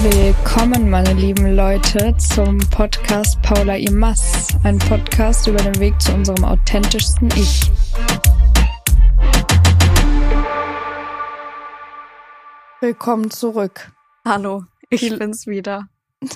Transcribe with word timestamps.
Willkommen, 0.00 0.90
meine 0.90 1.12
lieben 1.12 1.56
Leute, 1.56 2.14
zum 2.18 2.58
Podcast 2.70 3.42
Paula 3.42 3.74
Imas. 3.74 4.46
Ein 4.62 4.78
Podcast 4.78 5.48
über 5.48 5.58
den 5.58 5.76
Weg 5.80 6.00
zu 6.00 6.12
unserem 6.14 6.44
authentischsten 6.44 7.28
Ich. 7.34 7.68
Willkommen 12.80 13.32
zurück. 13.32 13.90
Hallo, 14.24 14.62
ich 14.88 15.00
Die 15.00 15.10
bin's 15.16 15.48
wieder. 15.48 15.88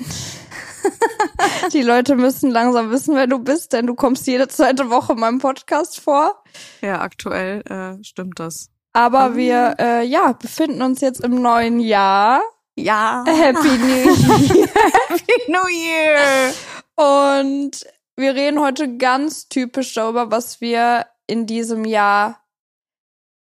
Die 1.72 1.82
Leute 1.82 2.16
müssen 2.16 2.50
langsam 2.50 2.90
wissen, 2.90 3.14
wer 3.14 3.28
du 3.28 3.38
bist, 3.38 3.72
denn 3.72 3.86
du 3.86 3.94
kommst 3.94 4.26
jede 4.26 4.48
zweite 4.48 4.90
Woche 4.90 5.12
in 5.12 5.20
meinem 5.20 5.38
Podcast 5.38 6.00
vor. 6.00 6.42
Ja, 6.80 7.00
aktuell 7.00 7.62
äh, 7.70 8.02
stimmt 8.02 8.40
das. 8.40 8.70
Aber 8.92 9.28
um. 9.28 9.36
wir 9.36 9.76
äh, 9.78 10.04
ja 10.04 10.32
befinden 10.32 10.82
uns 10.82 11.00
jetzt 11.00 11.20
im 11.20 11.40
neuen 11.40 11.78
Jahr. 11.78 12.42
Ja. 12.76 13.24
Happy 13.26 13.68
New 13.78 14.16
Year. 14.56 14.68
Happy 15.08 15.50
New 15.52 15.68
Year. 15.68 16.54
Und 16.96 17.86
wir 18.16 18.34
reden 18.34 18.60
heute 18.60 18.96
ganz 18.96 19.48
typisch 19.48 19.94
darüber, 19.94 20.30
was 20.30 20.60
wir 20.60 21.06
in 21.26 21.46
diesem 21.46 21.84
Jahr 21.84 22.40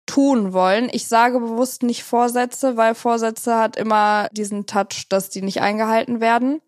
tun 0.06 0.52
wollen. 0.52 0.88
Ich 0.92 1.06
sage 1.06 1.38
bewusst 1.38 1.82
nicht 1.82 2.02
Vorsätze, 2.02 2.76
weil 2.76 2.94
Vorsätze 2.94 3.56
hat 3.56 3.76
immer 3.76 4.28
diesen 4.32 4.66
Touch, 4.66 5.06
dass 5.08 5.28
die 5.28 5.42
nicht 5.42 5.60
eingehalten 5.60 6.20
werden. 6.20 6.60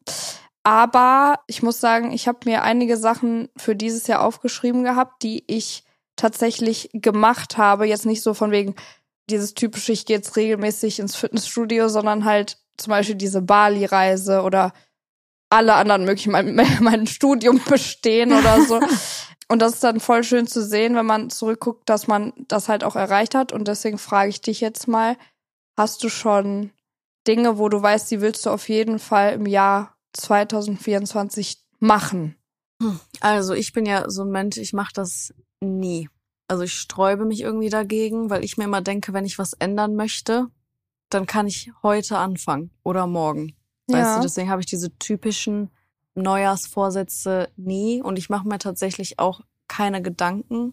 Aber 0.63 1.41
ich 1.47 1.63
muss 1.63 1.81
sagen, 1.81 2.13
ich 2.13 2.29
habe 2.29 2.41
mir 2.45 2.63
einige 2.63 2.99
Sachen 2.99 3.49
für 3.57 3.75
dieses 3.75 4.07
Jahr 4.07 4.23
aufgeschrieben 4.23 4.85
gehabt, 4.85 5.23
die 5.23 5.45
ich 5.47 5.85
tatsächlich 6.17 6.91
gemacht 6.93 7.57
habe. 7.57 7.87
Jetzt 7.87 8.05
nicht 8.05 8.23
so 8.23 8.35
von 8.35 8.51
wegen 8.51 8.75
dieses 9.31 9.55
typische, 9.55 9.93
ich 9.93 10.07
gehe 10.07 10.17
jetzt 10.17 10.37
regelmäßig 10.37 10.99
ins 10.99 11.17
Fitnessstudio, 11.17 11.89
sondern 11.89 12.25
halt 12.25 12.59
zum 12.77 12.91
Beispiel 12.91 13.15
diese 13.15 13.43
Bali-Reise 13.43 14.43
oder 14.43 14.73
alle 15.51 15.75
anderen 15.75 16.05
möglichen 16.05 16.33
mein, 16.33 16.55
mein 16.81 17.07
Studium 17.07 17.61
bestehen 17.69 18.33
oder 18.33 18.63
so. 18.63 18.81
Und 19.49 19.59
das 19.59 19.75
ist 19.75 19.85
dann 19.85 19.99
voll 19.99 20.23
schön 20.23 20.47
zu 20.47 20.65
sehen, 20.65 20.95
wenn 20.95 21.07
man 21.07 21.29
zurückguckt, 21.29 21.89
dass 21.89 22.07
man 22.07 22.33
das 22.47 22.69
halt 22.69 22.85
auch 22.85 22.95
erreicht 22.95 23.35
hat. 23.35 23.53
Und 23.53 23.67
deswegen 23.67 23.99
frage 23.99 24.29
ich 24.29 24.41
dich 24.41 24.61
jetzt 24.61 24.87
mal, 24.87 25.17
hast 25.77 26.05
du 26.05 26.09
schon 26.09 26.71
Dinge, 27.27 27.59
wo 27.59 27.69
du 27.69 27.83
weißt, 27.83 28.09
die 28.13 28.21
willst 28.21 28.47
du 28.47 28.51
auf 28.51 28.69
jeden 28.69 29.01
Fall 29.01 29.33
im 29.33 29.47
Jahr 29.47 29.97
2024 30.13 31.65
machen? 31.81 32.37
Also 33.21 33.55
ich 33.55 33.73
bin 33.73 33.87
ja 33.87 34.09
so 34.09 34.23
ein 34.23 34.31
Mensch, 34.31 34.57
ich 34.57 34.73
mache 34.73 34.93
das 34.95 35.35
nie. 35.61 36.09
Also 36.51 36.65
ich 36.65 36.75
sträube 36.75 37.27
mich 37.27 37.43
irgendwie 37.43 37.69
dagegen, 37.69 38.29
weil 38.29 38.43
ich 38.43 38.57
mir 38.59 38.65
immer 38.65 38.81
denke, 38.81 39.13
wenn 39.13 39.25
ich 39.25 39.39
was 39.39 39.53
ändern 39.53 39.95
möchte, 39.95 40.49
dann 41.09 41.25
kann 41.25 41.47
ich 41.47 41.71
heute 41.85 42.19
anfangen 42.19 42.73
oder 42.83 43.07
morgen. 43.07 43.55
Ja. 43.89 43.99
Weißt 43.99 44.19
du, 44.19 44.23
deswegen 44.23 44.51
habe 44.51 44.61
ich 44.61 44.67
diese 44.67 44.91
typischen 44.99 45.71
Neujahrsvorsätze 46.17 47.51
nie 47.55 48.03
und 48.03 48.19
ich 48.19 48.31
mache 48.31 48.49
mir 48.49 48.59
tatsächlich 48.59 49.21
auch 49.21 49.43
keine 49.69 50.03
Gedanken, 50.03 50.73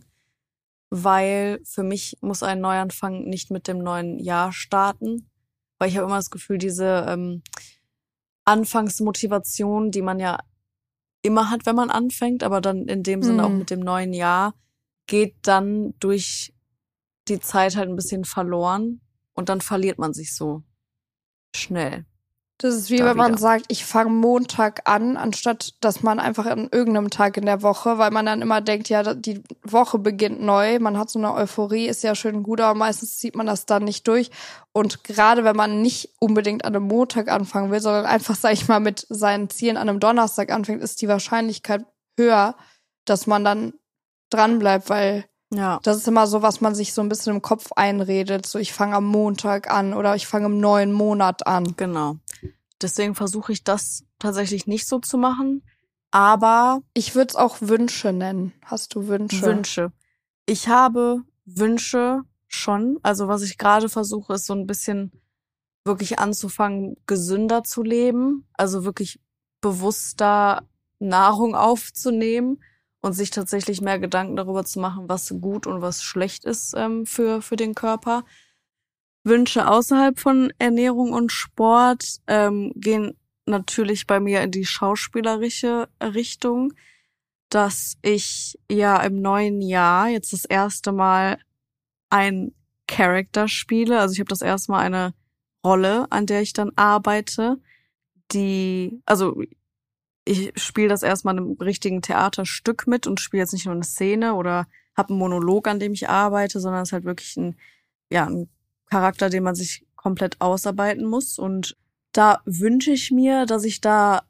weil 0.89 1.59
für 1.63 1.83
mich 1.83 2.17
muss 2.21 2.41
ein 2.41 2.59
Neuanfang 2.59 3.25
nicht 3.25 3.51
mit 3.51 3.67
dem 3.67 3.77
neuen 3.77 4.17
Jahr 4.17 4.53
starten, 4.53 5.29
weil 5.77 5.89
ich 5.89 5.97
habe 5.97 6.07
immer 6.07 6.17
das 6.17 6.31
Gefühl, 6.31 6.57
diese 6.57 7.05
ähm, 7.07 7.43
Anfangsmotivation, 8.45 9.91
die 9.91 10.01
man 10.01 10.19
ja 10.19 10.39
immer 11.21 11.51
hat, 11.51 11.67
wenn 11.67 11.75
man 11.75 11.91
anfängt, 11.91 12.41
aber 12.41 12.61
dann 12.61 12.87
in 12.87 13.03
dem 13.03 13.21
Sinne 13.21 13.45
auch 13.45 13.49
mhm. 13.49 13.59
mit 13.59 13.69
dem 13.69 13.81
neuen 13.81 14.13
Jahr, 14.13 14.55
geht 15.07 15.35
dann 15.43 15.93
durch 15.99 16.53
die 17.27 17.39
Zeit 17.39 17.75
halt 17.75 17.89
ein 17.89 17.95
bisschen 17.95 18.25
verloren 18.25 19.01
und 19.33 19.49
dann 19.49 19.61
verliert 19.61 19.97
man 19.97 20.13
sich 20.13 20.35
so 20.35 20.63
schnell. 21.55 22.05
Das 22.59 22.73
ist 22.73 22.89
wie 22.89 23.03
wenn 23.03 23.15
man 23.15 23.37
sagt, 23.37 23.65
ich 23.67 23.85
fange 23.85 24.09
Montag 24.09 24.81
an, 24.89 25.15
anstatt 25.15 25.75
dass 25.81 26.01
man 26.01 26.19
einfach 26.19 26.47
an 26.47 26.69
irgendeinem 26.71 27.11
Tag 27.11 27.37
in 27.37 27.45
der 27.45 27.61
Woche, 27.61 27.99
weil 27.99 28.09
man 28.09 28.25
dann 28.25 28.41
immer 28.41 28.61
denkt, 28.61 28.89
ja, 28.89 29.13
die 29.13 29.43
Woche 29.61 29.99
beginnt 29.99 30.41
neu, 30.41 30.79
man 30.79 30.97
hat 30.97 31.11
so 31.11 31.19
eine 31.19 31.35
Euphorie, 31.35 31.85
ist 31.85 32.03
ja 32.03 32.15
schön 32.15 32.41
gut, 32.41 32.59
aber 32.59 32.73
meistens 32.73 33.19
zieht 33.19 33.35
man 33.35 33.45
das 33.45 33.67
dann 33.67 33.83
nicht 33.83 34.07
durch. 34.07 34.31
Und 34.71 35.03
gerade 35.03 35.43
wenn 35.43 35.55
man 35.55 35.83
nicht 35.83 36.15
unbedingt 36.19 36.65
an 36.65 36.75
einem 36.75 36.87
Montag 36.87 37.29
anfangen 37.29 37.69
will, 37.69 37.79
sondern 37.79 38.07
einfach, 38.07 38.35
sag 38.39 38.53
ich 38.53 38.67
mal, 38.67 38.79
mit 38.79 39.05
seinen 39.07 39.51
Zielen 39.51 39.77
an 39.77 39.87
einem 39.87 39.99
Donnerstag 39.99 40.51
anfängt, 40.51 40.81
ist 40.81 40.99
die 41.03 41.07
Wahrscheinlichkeit 41.07 41.85
höher, 42.17 42.55
dass 43.05 43.27
man 43.27 43.43
dann 43.43 43.73
dranbleibt, 44.29 44.89
weil 44.89 45.25
ja. 45.49 45.79
Das 45.83 45.97
ist 45.97 46.07
immer 46.07 46.27
so, 46.27 46.41
was 46.41 46.61
man 46.61 46.75
sich 46.75 46.93
so 46.93 47.01
ein 47.01 47.09
bisschen 47.09 47.35
im 47.35 47.41
Kopf 47.41 47.71
einredet. 47.75 48.45
So, 48.45 48.59
ich 48.59 48.73
fange 48.73 48.95
am 48.95 49.05
Montag 49.05 49.71
an 49.71 49.93
oder 49.93 50.15
ich 50.15 50.27
fange 50.27 50.47
im 50.47 50.59
neuen 50.59 50.91
Monat 50.91 51.47
an. 51.47 51.75
Genau. 51.77 52.17
Deswegen 52.81 53.15
versuche 53.15 53.53
ich 53.53 53.63
das 53.63 54.03
tatsächlich 54.19 54.67
nicht 54.67 54.87
so 54.87 54.99
zu 54.99 55.17
machen. 55.17 55.63
Aber. 56.11 56.81
Ich 56.93 57.15
würde 57.15 57.29
es 57.29 57.35
auch 57.35 57.57
Wünsche 57.61 58.11
nennen. 58.11 58.53
Hast 58.65 58.95
du 58.95 59.07
Wünsche? 59.07 59.41
Wünsche. 59.41 59.91
Ich 60.45 60.67
habe 60.67 61.23
Wünsche 61.45 62.23
schon. 62.47 62.99
Also 63.03 63.27
was 63.27 63.41
ich 63.41 63.57
gerade 63.57 63.87
versuche, 63.87 64.33
ist 64.33 64.45
so 64.45 64.53
ein 64.53 64.67
bisschen 64.67 65.11
wirklich 65.85 66.19
anzufangen, 66.19 66.97
gesünder 67.05 67.63
zu 67.63 67.83
leben. 67.83 68.47
Also 68.53 68.83
wirklich 68.83 69.21
bewusster 69.61 70.67
Nahrung 70.99 71.55
aufzunehmen 71.55 72.59
und 73.01 73.13
sich 73.13 73.29
tatsächlich 73.29 73.81
mehr 73.81 73.99
Gedanken 73.99 74.35
darüber 74.35 74.65
zu 74.65 74.79
machen, 74.79 75.07
was 75.07 75.33
gut 75.39 75.67
und 75.67 75.81
was 75.81 76.03
schlecht 76.03 76.45
ist 76.45 76.73
ähm, 76.75 77.05
für, 77.05 77.41
für 77.41 77.55
den 77.55 77.75
Körper. 77.75 78.23
Wünsche 79.23 79.67
außerhalb 79.67 80.19
von 80.19 80.51
Ernährung 80.57 81.11
und 81.13 81.31
Sport 81.31 82.19
ähm, 82.27 82.71
gehen 82.75 83.17
natürlich 83.45 84.07
bei 84.07 84.19
mir 84.19 84.41
in 84.41 84.51
die 84.51 84.65
schauspielerische 84.65 85.89
Richtung, 86.01 86.73
dass 87.49 87.97
ich 88.01 88.59
ja 88.69 89.01
im 89.01 89.21
neuen 89.21 89.61
Jahr 89.61 90.09
jetzt 90.09 90.33
das 90.33 90.45
erste 90.45 90.91
Mal 90.91 91.39
ein 92.09 92.53
Character 92.87 93.47
spiele. 93.47 93.99
Also 93.99 94.13
ich 94.13 94.19
habe 94.19 94.29
das 94.29 94.41
erste 94.41 94.71
Mal 94.71 94.79
eine 94.79 95.13
Rolle, 95.65 96.07
an 96.09 96.25
der 96.25 96.41
ich 96.41 96.53
dann 96.53 96.71
arbeite, 96.75 97.57
die, 98.31 99.01
also 99.05 99.41
ich 100.27 100.51
spiele 100.61 100.89
das 100.89 101.03
erstmal 101.03 101.37
in 101.37 101.43
einem 101.43 101.57
richtigen 101.59 102.01
Theaterstück 102.01 102.87
mit 102.87 103.07
und 103.07 103.19
spiele 103.19 103.43
jetzt 103.43 103.53
nicht 103.53 103.65
nur 103.65 103.75
eine 103.75 103.83
Szene 103.83 104.35
oder 104.35 104.67
habe 104.95 105.09
einen 105.09 105.19
Monolog, 105.19 105.67
an 105.67 105.79
dem 105.79 105.93
ich 105.93 106.09
arbeite, 106.09 106.59
sondern 106.59 106.81
es 106.81 106.89
ist 106.89 106.93
halt 106.93 107.05
wirklich 107.05 107.37
ein, 107.37 107.55
ja, 108.11 108.25
ein 108.25 108.49
Charakter, 108.89 109.29
den 109.29 109.43
man 109.43 109.55
sich 109.55 109.85
komplett 109.95 110.41
ausarbeiten 110.41 111.05
muss. 111.05 111.39
Und 111.39 111.77
da 112.11 112.41
wünsche 112.45 112.91
ich 112.91 113.11
mir, 113.11 113.45
dass 113.45 113.63
ich 113.63 113.81
da 113.81 114.23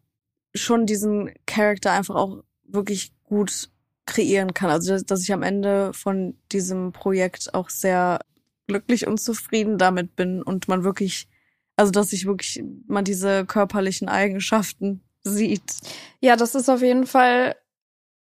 schon 0.53 0.85
diesen 0.85 1.31
Charakter 1.45 1.91
einfach 1.91 2.15
auch 2.15 2.43
wirklich 2.63 3.13
gut 3.23 3.69
kreieren 4.05 4.53
kann. 4.53 4.69
Also 4.69 4.97
dass 4.99 5.21
ich 5.21 5.33
am 5.33 5.43
Ende 5.43 5.93
von 5.93 6.37
diesem 6.51 6.91
Projekt 6.91 7.53
auch 7.53 7.69
sehr 7.69 8.19
glücklich 8.67 9.07
und 9.07 9.19
zufrieden 9.19 9.77
damit 9.77 10.15
bin 10.15 10.41
und 10.41 10.67
man 10.67 10.83
wirklich, 10.83 11.27
also 11.75 11.91
dass 11.91 12.13
ich 12.13 12.25
wirklich 12.25 12.63
man 12.87 13.05
diese 13.05 13.45
körperlichen 13.45 14.09
Eigenschaften 14.09 15.01
sieht. 15.27 15.73
Ja, 16.19 16.35
das 16.35 16.55
ist 16.55 16.69
auf 16.69 16.81
jeden 16.81 17.05
Fall 17.05 17.55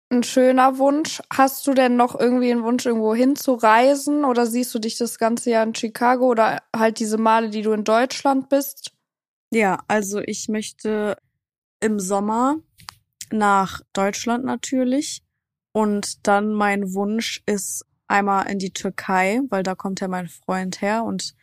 ein 0.10 0.24
schöner 0.24 0.78
Wunsch. 0.78 1.22
Hast 1.32 1.68
du 1.68 1.74
denn 1.74 1.96
noch 1.96 2.18
irgendwie 2.18 2.52
einen 2.52 2.64
Wunsch, 2.64 2.86
irgendwo 2.86 3.14
hinzureisen? 3.14 4.26
Oder 4.26 4.46
siehst 4.46 4.74
du 4.74 4.80
dich 4.80 4.98
das 4.98 5.18
ganze 5.18 5.52
Jahr 5.52 5.64
in 5.64 5.76
Chicago 5.76 6.28
oder 6.28 6.62
halt 6.76 7.00
diese 7.00 7.18
Male, 7.18 7.50
die 7.50 7.62
du 7.62 7.72
in 7.74 7.84
Deutschland 7.84 8.50
bist? 8.50 8.92
Ja, 9.52 9.80
also 9.88 10.20
ich 10.20 10.48
möchte 10.50 11.18
im 11.80 12.00
Sommer 12.00 12.58
nach 13.32 13.82
Deutschland 13.94 14.46
natürlich. 14.46 15.24
Und 15.74 16.26
dann 16.26 16.54
mein 16.54 16.94
Wunsch 16.94 17.44
ist 17.46 17.86
einmal 18.08 18.50
in 18.50 18.60
die 18.60 18.74
Türkei, 18.74 19.42
weil 19.50 19.64
da 19.64 19.76
kommt 19.76 20.00
ja 20.00 20.08
mein 20.08 20.28
Freund 20.28 20.82
her 20.82 21.04
und 21.04 21.36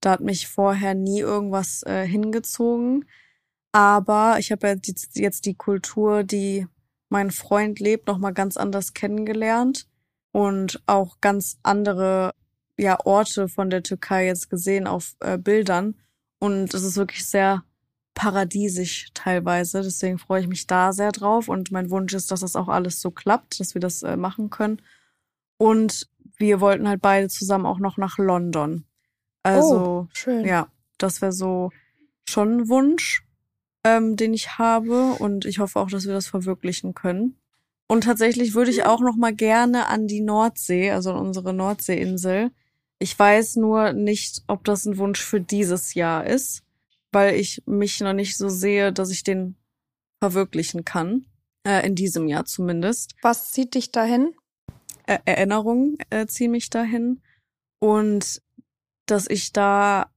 da 0.00 0.12
hat 0.12 0.20
mich 0.20 0.48
vorher 0.48 0.94
nie 0.94 1.20
irgendwas 1.20 1.82
äh, 1.84 2.06
hingezogen. 2.06 3.04
Aber 3.72 4.36
ich 4.38 4.52
habe 4.52 4.68
ja 4.68 4.74
jetzt 5.14 5.46
die 5.46 5.54
Kultur, 5.54 6.24
die 6.24 6.66
mein 7.08 7.30
Freund 7.30 7.80
lebt, 7.80 8.06
nochmal 8.06 8.34
ganz 8.34 8.56
anders 8.56 8.94
kennengelernt 8.94 9.86
und 10.30 10.82
auch 10.86 11.20
ganz 11.20 11.58
andere 11.62 12.34
ja, 12.78 12.98
Orte 13.04 13.48
von 13.48 13.70
der 13.70 13.82
Türkei 13.82 14.26
jetzt 14.26 14.50
gesehen 14.50 14.86
auf 14.86 15.14
äh, 15.20 15.38
Bildern. 15.38 15.94
Und 16.38 16.74
es 16.74 16.82
ist 16.82 16.96
wirklich 16.96 17.26
sehr 17.26 17.64
paradiesisch 18.14 19.10
teilweise. 19.14 19.82
Deswegen 19.82 20.18
freue 20.18 20.40
ich 20.40 20.48
mich 20.48 20.66
da 20.66 20.92
sehr 20.92 21.12
drauf. 21.12 21.48
Und 21.48 21.70
mein 21.70 21.90
Wunsch 21.90 22.14
ist, 22.14 22.30
dass 22.30 22.40
das 22.40 22.56
auch 22.56 22.68
alles 22.68 23.00
so 23.00 23.10
klappt, 23.10 23.60
dass 23.60 23.74
wir 23.74 23.80
das 23.80 24.02
äh, 24.02 24.16
machen 24.16 24.50
können. 24.50 24.82
Und 25.58 26.08
wir 26.38 26.60
wollten 26.60 26.88
halt 26.88 27.00
beide 27.00 27.28
zusammen 27.28 27.66
auch 27.66 27.78
noch 27.78 27.98
nach 27.98 28.18
London. 28.18 28.84
Also, 29.42 29.76
oh, 29.76 30.08
schön. 30.12 30.44
ja, 30.44 30.68
das 30.98 31.20
wäre 31.20 31.32
so 31.32 31.70
schon 32.28 32.56
ein 32.56 32.68
Wunsch 32.68 33.24
ähm, 33.84 34.16
den 34.16 34.34
ich 34.34 34.58
habe 34.58 35.14
und 35.14 35.44
ich 35.44 35.58
hoffe 35.58 35.80
auch, 35.80 35.90
dass 35.90 36.06
wir 36.06 36.12
das 36.12 36.28
verwirklichen 36.28 36.94
können. 36.94 37.36
Und 37.88 38.04
tatsächlich 38.04 38.54
würde 38.54 38.70
ich 38.70 38.84
auch 38.84 39.00
noch 39.00 39.16
mal 39.16 39.34
gerne 39.34 39.88
an 39.88 40.06
die 40.06 40.20
Nordsee, 40.20 40.90
also 40.90 41.12
an 41.12 41.26
unsere 41.26 41.52
Nordseeinsel. 41.52 42.50
Ich 42.98 43.18
weiß 43.18 43.56
nur 43.56 43.92
nicht, 43.92 44.42
ob 44.46 44.64
das 44.64 44.86
ein 44.86 44.96
Wunsch 44.98 45.20
für 45.20 45.40
dieses 45.40 45.94
Jahr 45.94 46.26
ist. 46.26 46.62
weil 47.12 47.34
ich 47.34 47.62
mich 47.66 48.00
noch 48.00 48.14
nicht 48.14 48.36
so 48.36 48.48
sehe, 48.48 48.92
dass 48.92 49.10
ich 49.10 49.22
den 49.22 49.56
verwirklichen 50.20 50.84
kann. 50.84 51.26
Äh, 51.64 51.86
in 51.86 51.94
diesem 51.94 52.26
Jahr 52.26 52.44
zumindest. 52.44 53.14
Was 53.22 53.52
zieht 53.52 53.74
dich 53.74 53.92
dahin? 53.92 54.34
Er 55.06 55.20
Erinnerungen 55.26 55.96
äh, 56.10 56.26
ziehen 56.26 56.50
mich 56.50 56.70
dahin. 56.70 57.20
Und 57.78 58.42
dass 59.06 59.28
ich 59.28 59.52
da, 59.52 60.10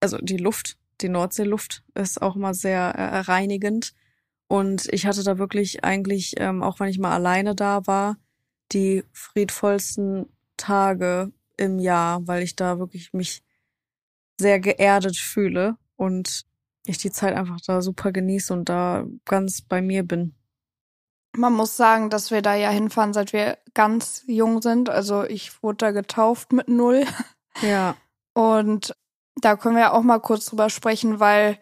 also 0.00 0.18
die 0.18 0.36
Luft, 0.36 0.76
die 1.00 1.08
Nordseeluft 1.08 1.82
ist 1.94 2.22
auch 2.22 2.36
mal 2.36 2.54
sehr 2.54 2.80
äh, 2.80 3.20
reinigend. 3.20 3.94
Und 4.48 4.92
ich 4.92 5.06
hatte 5.06 5.24
da 5.24 5.38
wirklich 5.38 5.84
eigentlich, 5.84 6.34
ähm, 6.38 6.62
auch 6.62 6.80
wenn 6.80 6.88
ich 6.88 6.98
mal 6.98 7.12
alleine 7.12 7.54
da 7.54 7.86
war, 7.86 8.16
die 8.72 9.04
friedvollsten 9.12 10.26
Tage 10.56 11.32
im 11.56 11.78
Jahr, 11.78 12.26
weil 12.26 12.42
ich 12.42 12.56
da 12.56 12.78
wirklich 12.78 13.12
mich 13.12 13.42
sehr 14.38 14.60
geerdet 14.60 15.16
fühle 15.16 15.76
und 15.96 16.44
ich 16.86 16.98
die 16.98 17.10
Zeit 17.10 17.34
einfach 17.34 17.60
da 17.60 17.80
super 17.80 18.12
genieße 18.12 18.52
und 18.52 18.68
da 18.68 19.06
ganz 19.24 19.62
bei 19.62 19.80
mir 19.80 20.02
bin. 20.02 20.34
Man 21.36 21.52
muss 21.52 21.76
sagen, 21.76 22.10
dass 22.10 22.30
wir 22.30 22.42
da 22.42 22.54
ja 22.54 22.70
hinfahren, 22.70 23.12
seit 23.12 23.32
wir 23.32 23.58
ganz 23.72 24.22
jung 24.26 24.62
sind. 24.62 24.88
Also 24.88 25.24
ich 25.24 25.62
wurde 25.62 25.78
da 25.78 25.90
getauft 25.90 26.52
mit 26.52 26.68
null. 26.68 27.04
Ja. 27.62 27.96
Und 28.34 28.94
da 29.36 29.56
können 29.56 29.76
wir 29.76 29.82
ja 29.82 29.92
auch 29.92 30.02
mal 30.02 30.20
kurz 30.20 30.46
drüber 30.46 30.70
sprechen, 30.70 31.20
weil 31.20 31.58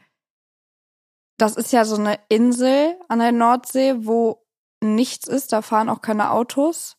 das 1.39 1.57
ist 1.57 1.73
ja 1.73 1.85
so 1.85 1.97
eine 1.97 2.19
Insel 2.29 2.97
an 3.09 3.19
der 3.19 3.33
Nordsee, 3.33 3.95
wo 3.99 4.45
nichts 4.81 5.27
ist. 5.27 5.53
Da 5.53 5.63
fahren 5.63 5.89
auch 5.89 6.01
keine 6.01 6.31
Autos. 6.31 6.97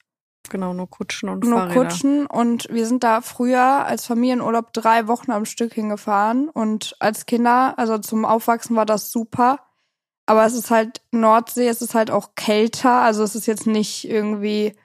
Genau, 0.50 0.74
nur 0.74 0.90
Kutschen 0.90 1.30
und 1.30 1.46
nur 1.46 1.60
Fahrräder. 1.60 1.84
Kutschen. 1.84 2.26
Und 2.26 2.68
wir 2.70 2.86
sind 2.86 3.04
da 3.04 3.22
früher 3.22 3.86
als 3.86 4.06
Familienurlaub 4.06 4.74
drei 4.74 5.08
Wochen 5.08 5.32
am 5.32 5.46
Stück 5.46 5.74
hingefahren. 5.74 6.50
Und 6.50 6.96
als 7.00 7.26
Kinder, 7.26 7.76
also 7.78 7.98
zum 7.98 8.26
Aufwachsen 8.26 8.76
war 8.76 8.86
das 8.86 9.12
super. 9.12 9.60
Aber 10.26 10.46
es 10.46 10.54
ist 10.54 10.72
halt 10.72 11.02
Nordsee, 11.12 11.68
es 11.68 11.82
ist 11.82 11.96
halt 11.96 12.12
auch 12.12 12.36
kälter. 12.36 13.02
Also 13.02 13.24
es 13.24 13.36
ist 13.36 13.46
jetzt 13.46 13.68
nicht 13.68 14.10
irgendwie, 14.10 14.76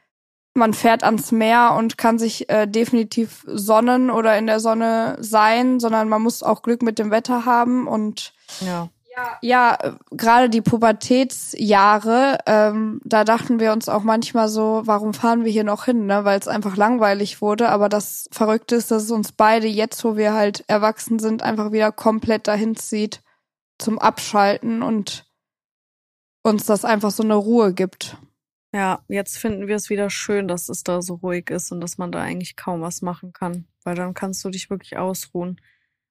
man 0.58 0.74
fährt 0.74 1.04
ans 1.04 1.32
Meer 1.32 1.74
und 1.78 1.96
kann 1.96 2.18
sich 2.18 2.50
äh, 2.50 2.66
definitiv 2.66 3.44
sonnen 3.46 4.10
oder 4.10 4.36
in 4.36 4.46
der 4.46 4.60
Sonne 4.60 5.16
sein, 5.20 5.80
sondern 5.80 6.08
man 6.08 6.22
muss 6.22 6.42
auch 6.42 6.62
Glück 6.62 6.82
mit 6.82 6.98
dem 6.98 7.10
Wetter 7.10 7.44
haben 7.44 7.86
und 7.86 8.34
Ja. 8.60 8.88
ja, 9.40 9.78
äh, 9.80 9.92
gerade 10.10 10.48
die 10.50 10.60
Pubertätsjahre, 10.60 12.38
ähm, 12.46 13.00
da 13.04 13.24
dachten 13.24 13.58
wir 13.58 13.72
uns 13.72 13.88
auch 13.88 14.02
manchmal 14.02 14.48
so, 14.48 14.82
warum 14.84 15.14
fahren 15.14 15.44
wir 15.44 15.50
hier 15.50 15.64
noch 15.64 15.86
hin, 15.86 16.06
ne? 16.06 16.24
Weil 16.24 16.38
es 16.38 16.46
einfach 16.48 16.76
langweilig 16.76 17.40
wurde. 17.42 17.68
Aber 17.70 17.88
das 17.88 18.28
Verrückte 18.30 18.76
ist, 18.76 18.90
dass 18.90 19.04
es 19.04 19.10
uns 19.10 19.32
beide 19.32 19.66
jetzt, 19.66 20.04
wo 20.04 20.16
wir 20.16 20.34
halt 20.34 20.64
erwachsen 20.68 21.18
sind, 21.18 21.42
einfach 21.42 21.72
wieder 21.72 21.90
komplett 21.92 22.46
dahin 22.46 22.76
zieht 22.76 23.22
zum 23.78 23.98
Abschalten 23.98 24.82
und 24.82 25.24
uns 26.42 26.66
das 26.66 26.84
einfach 26.84 27.10
so 27.10 27.22
eine 27.22 27.34
Ruhe 27.34 27.72
gibt. 27.74 28.16
Ja, 28.74 29.02
jetzt 29.08 29.38
finden 29.38 29.66
wir 29.66 29.76
es 29.76 29.88
wieder 29.88 30.10
schön, 30.10 30.46
dass 30.46 30.68
es 30.68 30.82
da 30.82 31.00
so 31.00 31.14
ruhig 31.14 31.48
ist 31.50 31.72
und 31.72 31.80
dass 31.80 31.96
man 31.96 32.12
da 32.12 32.20
eigentlich 32.20 32.54
kaum 32.54 32.82
was 32.82 33.00
machen 33.00 33.32
kann, 33.32 33.66
weil 33.82 33.94
dann 33.94 34.12
kannst 34.12 34.44
du 34.44 34.50
dich 34.50 34.68
wirklich 34.68 34.98
ausruhen. 34.98 35.58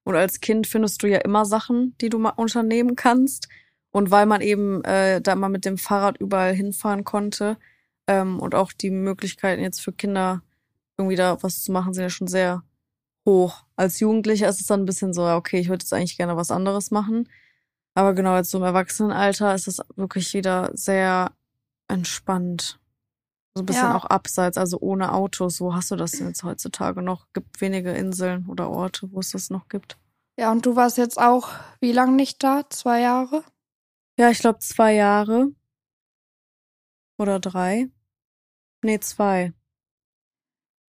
Und 0.04 0.16
als 0.16 0.40
Kind 0.40 0.66
findest 0.66 1.02
du 1.02 1.06
ja 1.06 1.18
immer 1.18 1.44
Sachen, 1.44 1.94
die 2.00 2.08
du 2.08 2.18
mal 2.18 2.30
unternehmen 2.30 2.96
kannst. 2.96 3.48
Und 3.90 4.10
weil 4.10 4.26
man 4.26 4.40
eben 4.40 4.82
äh, 4.84 5.20
da 5.20 5.34
mal 5.34 5.48
mit 5.48 5.64
dem 5.64 5.78
Fahrrad 5.78 6.18
überall 6.18 6.54
hinfahren 6.54 7.04
konnte 7.04 7.56
ähm, 8.06 8.40
und 8.40 8.54
auch 8.54 8.72
die 8.72 8.90
Möglichkeiten 8.90 9.62
jetzt 9.62 9.80
für 9.80 9.92
Kinder 9.92 10.42
irgendwie 10.98 11.16
da 11.16 11.42
was 11.42 11.62
zu 11.62 11.72
machen, 11.72 11.94
sind 11.94 12.02
ja 12.02 12.10
schon 12.10 12.26
sehr 12.28 12.64
hoch. 13.26 13.64
Als 13.76 14.00
Jugendlicher 14.00 14.48
ist 14.48 14.60
es 14.60 14.66
dann 14.66 14.82
ein 14.82 14.86
bisschen 14.86 15.14
so, 15.14 15.26
okay, 15.26 15.58
ich 15.58 15.68
würde 15.68 15.84
jetzt 15.84 15.92
eigentlich 15.92 16.16
gerne 16.16 16.36
was 16.36 16.50
anderes 16.50 16.90
machen. 16.90 17.28
Aber 17.94 18.14
genau, 18.14 18.36
jetzt 18.36 18.50
so 18.50 18.58
im 18.58 18.64
Erwachsenenalter 18.64 19.54
ist 19.54 19.68
es 19.68 19.80
wirklich 19.96 20.34
wieder 20.34 20.70
sehr 20.74 21.32
entspannt. 21.88 22.78
So 23.54 23.62
ein 23.62 23.66
bisschen 23.66 23.84
Ja. 23.84 23.96
auch 23.96 24.04
abseits, 24.04 24.56
also 24.56 24.78
ohne 24.80 25.12
Autos. 25.12 25.60
Wo 25.60 25.74
hast 25.74 25.90
du 25.90 25.96
das 25.96 26.12
denn 26.12 26.28
jetzt 26.28 26.44
heutzutage 26.44 27.02
noch? 27.02 27.26
Gibt 27.32 27.60
wenige 27.60 27.90
Inseln 27.92 28.46
oder 28.48 28.70
Orte, 28.70 29.10
wo 29.12 29.20
es 29.20 29.32
das 29.32 29.50
noch 29.50 29.68
gibt. 29.68 29.98
Ja, 30.38 30.52
und 30.52 30.64
du 30.64 30.76
warst 30.76 30.98
jetzt 30.98 31.18
auch 31.18 31.48
wie 31.80 31.92
lang 31.92 32.14
nicht 32.14 32.42
da? 32.44 32.68
Zwei 32.70 33.00
Jahre? 33.00 33.42
Ja, 34.18 34.30
ich 34.30 34.38
glaube 34.38 34.60
zwei 34.60 34.94
Jahre. 34.94 35.48
Oder 37.18 37.40
drei. 37.40 37.90
Nee, 38.82 39.00
zwei. 39.00 39.52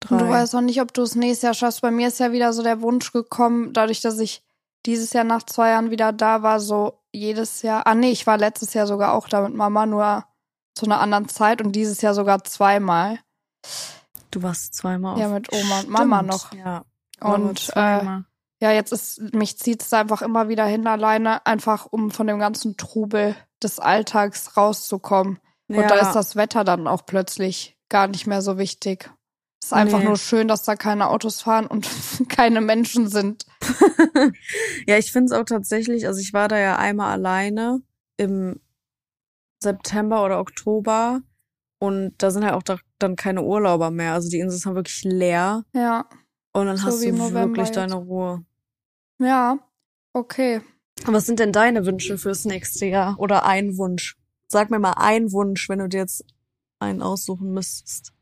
Drei. 0.01 0.15
Und 0.17 0.21
du 0.23 0.29
weißt 0.29 0.53
noch 0.53 0.61
nicht, 0.61 0.81
ob 0.83 0.93
du 0.93 1.03
es 1.03 1.15
nächstes 1.15 1.43
Jahr 1.43 1.55
schaffst. 1.55 1.81
Bei 1.81 1.91
mir 1.91 2.09
ist 2.09 2.21
ja 2.21 2.33
wieder 2.33 2.53
so 2.53 2.63
der 2.63 2.83
Wunsch 2.83 3.13
gekommen, 3.13 3.73
dadurch, 3.73 4.01
dass 4.01 4.19
ich 4.19 4.45
dieses 4.87 5.13
Jahr 5.13 5.25
nach 5.25 5.43
zwei 5.43 5.71
Jahren 5.71 5.91
wieder 5.91 6.13
da 6.13 6.43
war, 6.43 6.61
so 6.61 7.03
jedes 7.13 7.63
Jahr. 7.63 7.87
Ah, 7.87 7.95
nee, 7.95 8.11
ich 8.11 8.27
war 8.27 8.37
letztes 8.39 8.75
Jahr 8.75 8.87
sogar 8.87 9.15
auch 9.15 9.29
da 9.29 9.41
mit 9.43 9.55
Mama, 9.55 9.87
nur 9.87 10.25
zu 10.79 10.87
einer 10.87 11.01
anderen 11.01 11.29
Zeit 11.29 11.61
und 11.61 11.73
dieses 11.73 12.01
Jahr 12.01 12.15
sogar 12.15 12.45
zweimal. 12.45 13.19
du 14.31 14.43
warst 14.43 14.75
zweimal 14.75 15.19
Ja, 15.19 15.29
mit 15.29 15.53
Oma 15.53 15.81
und 15.81 15.89
Mama 15.89 16.23
noch. 16.23 16.53
Ja. 16.53 16.85
Und 17.21 17.71
äh, 17.75 18.05
ja, 18.61 18.73
jetzt 18.73 18.93
ist, 18.93 19.21
mich 19.35 19.59
zieht's 19.59 19.89
da 19.89 20.01
einfach 20.01 20.23
immer 20.23 20.49
wieder 20.49 20.65
hin 20.67 20.87
alleine, 20.87 21.45
einfach 21.47 21.87
um 21.91 22.11
von 22.11 22.27
dem 22.27 22.39
ganzen 22.39 22.77
Trubel 22.77 23.35
des 23.63 23.79
Alltags 23.81 24.57
rauszukommen. 24.57 25.39
ja. 25.69 25.83
Und 25.83 25.91
da 25.91 25.97
ist 25.97 26.13
das 26.13 26.37
Wetter 26.37 26.63
dann 26.65 26.87
auch 26.87 27.05
plötzlich 27.07 27.77
gar 27.89 28.07
nicht 28.07 28.27
mehr 28.27 28.43
so 28.43 28.57
wichtig. 28.59 29.11
Es 29.61 29.69
ist 29.69 29.73
einfach 29.73 29.99
Nee. 29.99 30.05
nur 30.05 30.17
schön, 30.17 30.47
dass 30.47 30.63
da 30.63 30.77
keine 30.77 31.09
Autos 31.09 31.41
fahren 31.43 31.67
und 31.67 31.89
keine 32.29 32.61
Menschen 32.61 33.09
sind. 33.09 33.45
ja, 34.87 34.97
ich 34.99 35.11
finde 35.11 35.35
es 35.35 35.41
auch 35.41 35.45
tatsächlich, 35.45 36.07
also 36.07 36.21
ich 36.21 36.33
war 36.33 36.47
da 36.49 36.59
ja 36.59 36.77
einmal 36.77 37.11
alleine 37.13 37.83
im 38.17 38.61
September 39.63 40.25
oder 40.25 40.41
Oktober 40.41 41.21
und 41.79 42.15
da 42.19 42.31
sind 42.31 42.45
halt 42.45 42.55
auch 42.55 42.63
da, 42.63 42.79
dann 42.99 43.17
keine 43.17 43.43
Urlauber 43.43 43.91
mehr. 43.91 44.13
Also 44.13 44.29
die 44.31 44.39
Inseln 44.39 44.61
sind 44.61 44.75
wirklich 44.75 45.05
leer 45.05 45.65
Ja. 45.73 46.09
und 46.53 46.67
dann 46.67 46.77
So 46.77 46.87
hast 46.87 47.05
du 47.05 47.33
wirklich 47.35 47.71
deine 47.71 47.97
Ruhe. 47.97 48.45
Ja. 49.19 49.59
Okay. 50.13 50.61
Was 51.05 51.27
sind 51.27 51.39
denn 51.39 51.53
deine 51.53 51.87
Wünsche 51.87 52.19
fürs 52.19 52.45
nächste 52.45 52.87
Jahr? 52.87 53.19
Oder 53.19 53.45
ein 53.45 53.77
Wunsch? 53.77 54.17
Sag 54.49 54.71
mir 54.71 54.79
mal 54.79 54.93
einen 54.93 55.33
Wunsch, 55.33 55.69
wenn 55.69 55.79
du 55.79 55.89
dir 55.89 55.99
jetzt 56.01 56.25
einen 56.81 57.03
aussuchen 57.03 57.53
müsstest. 57.53 58.13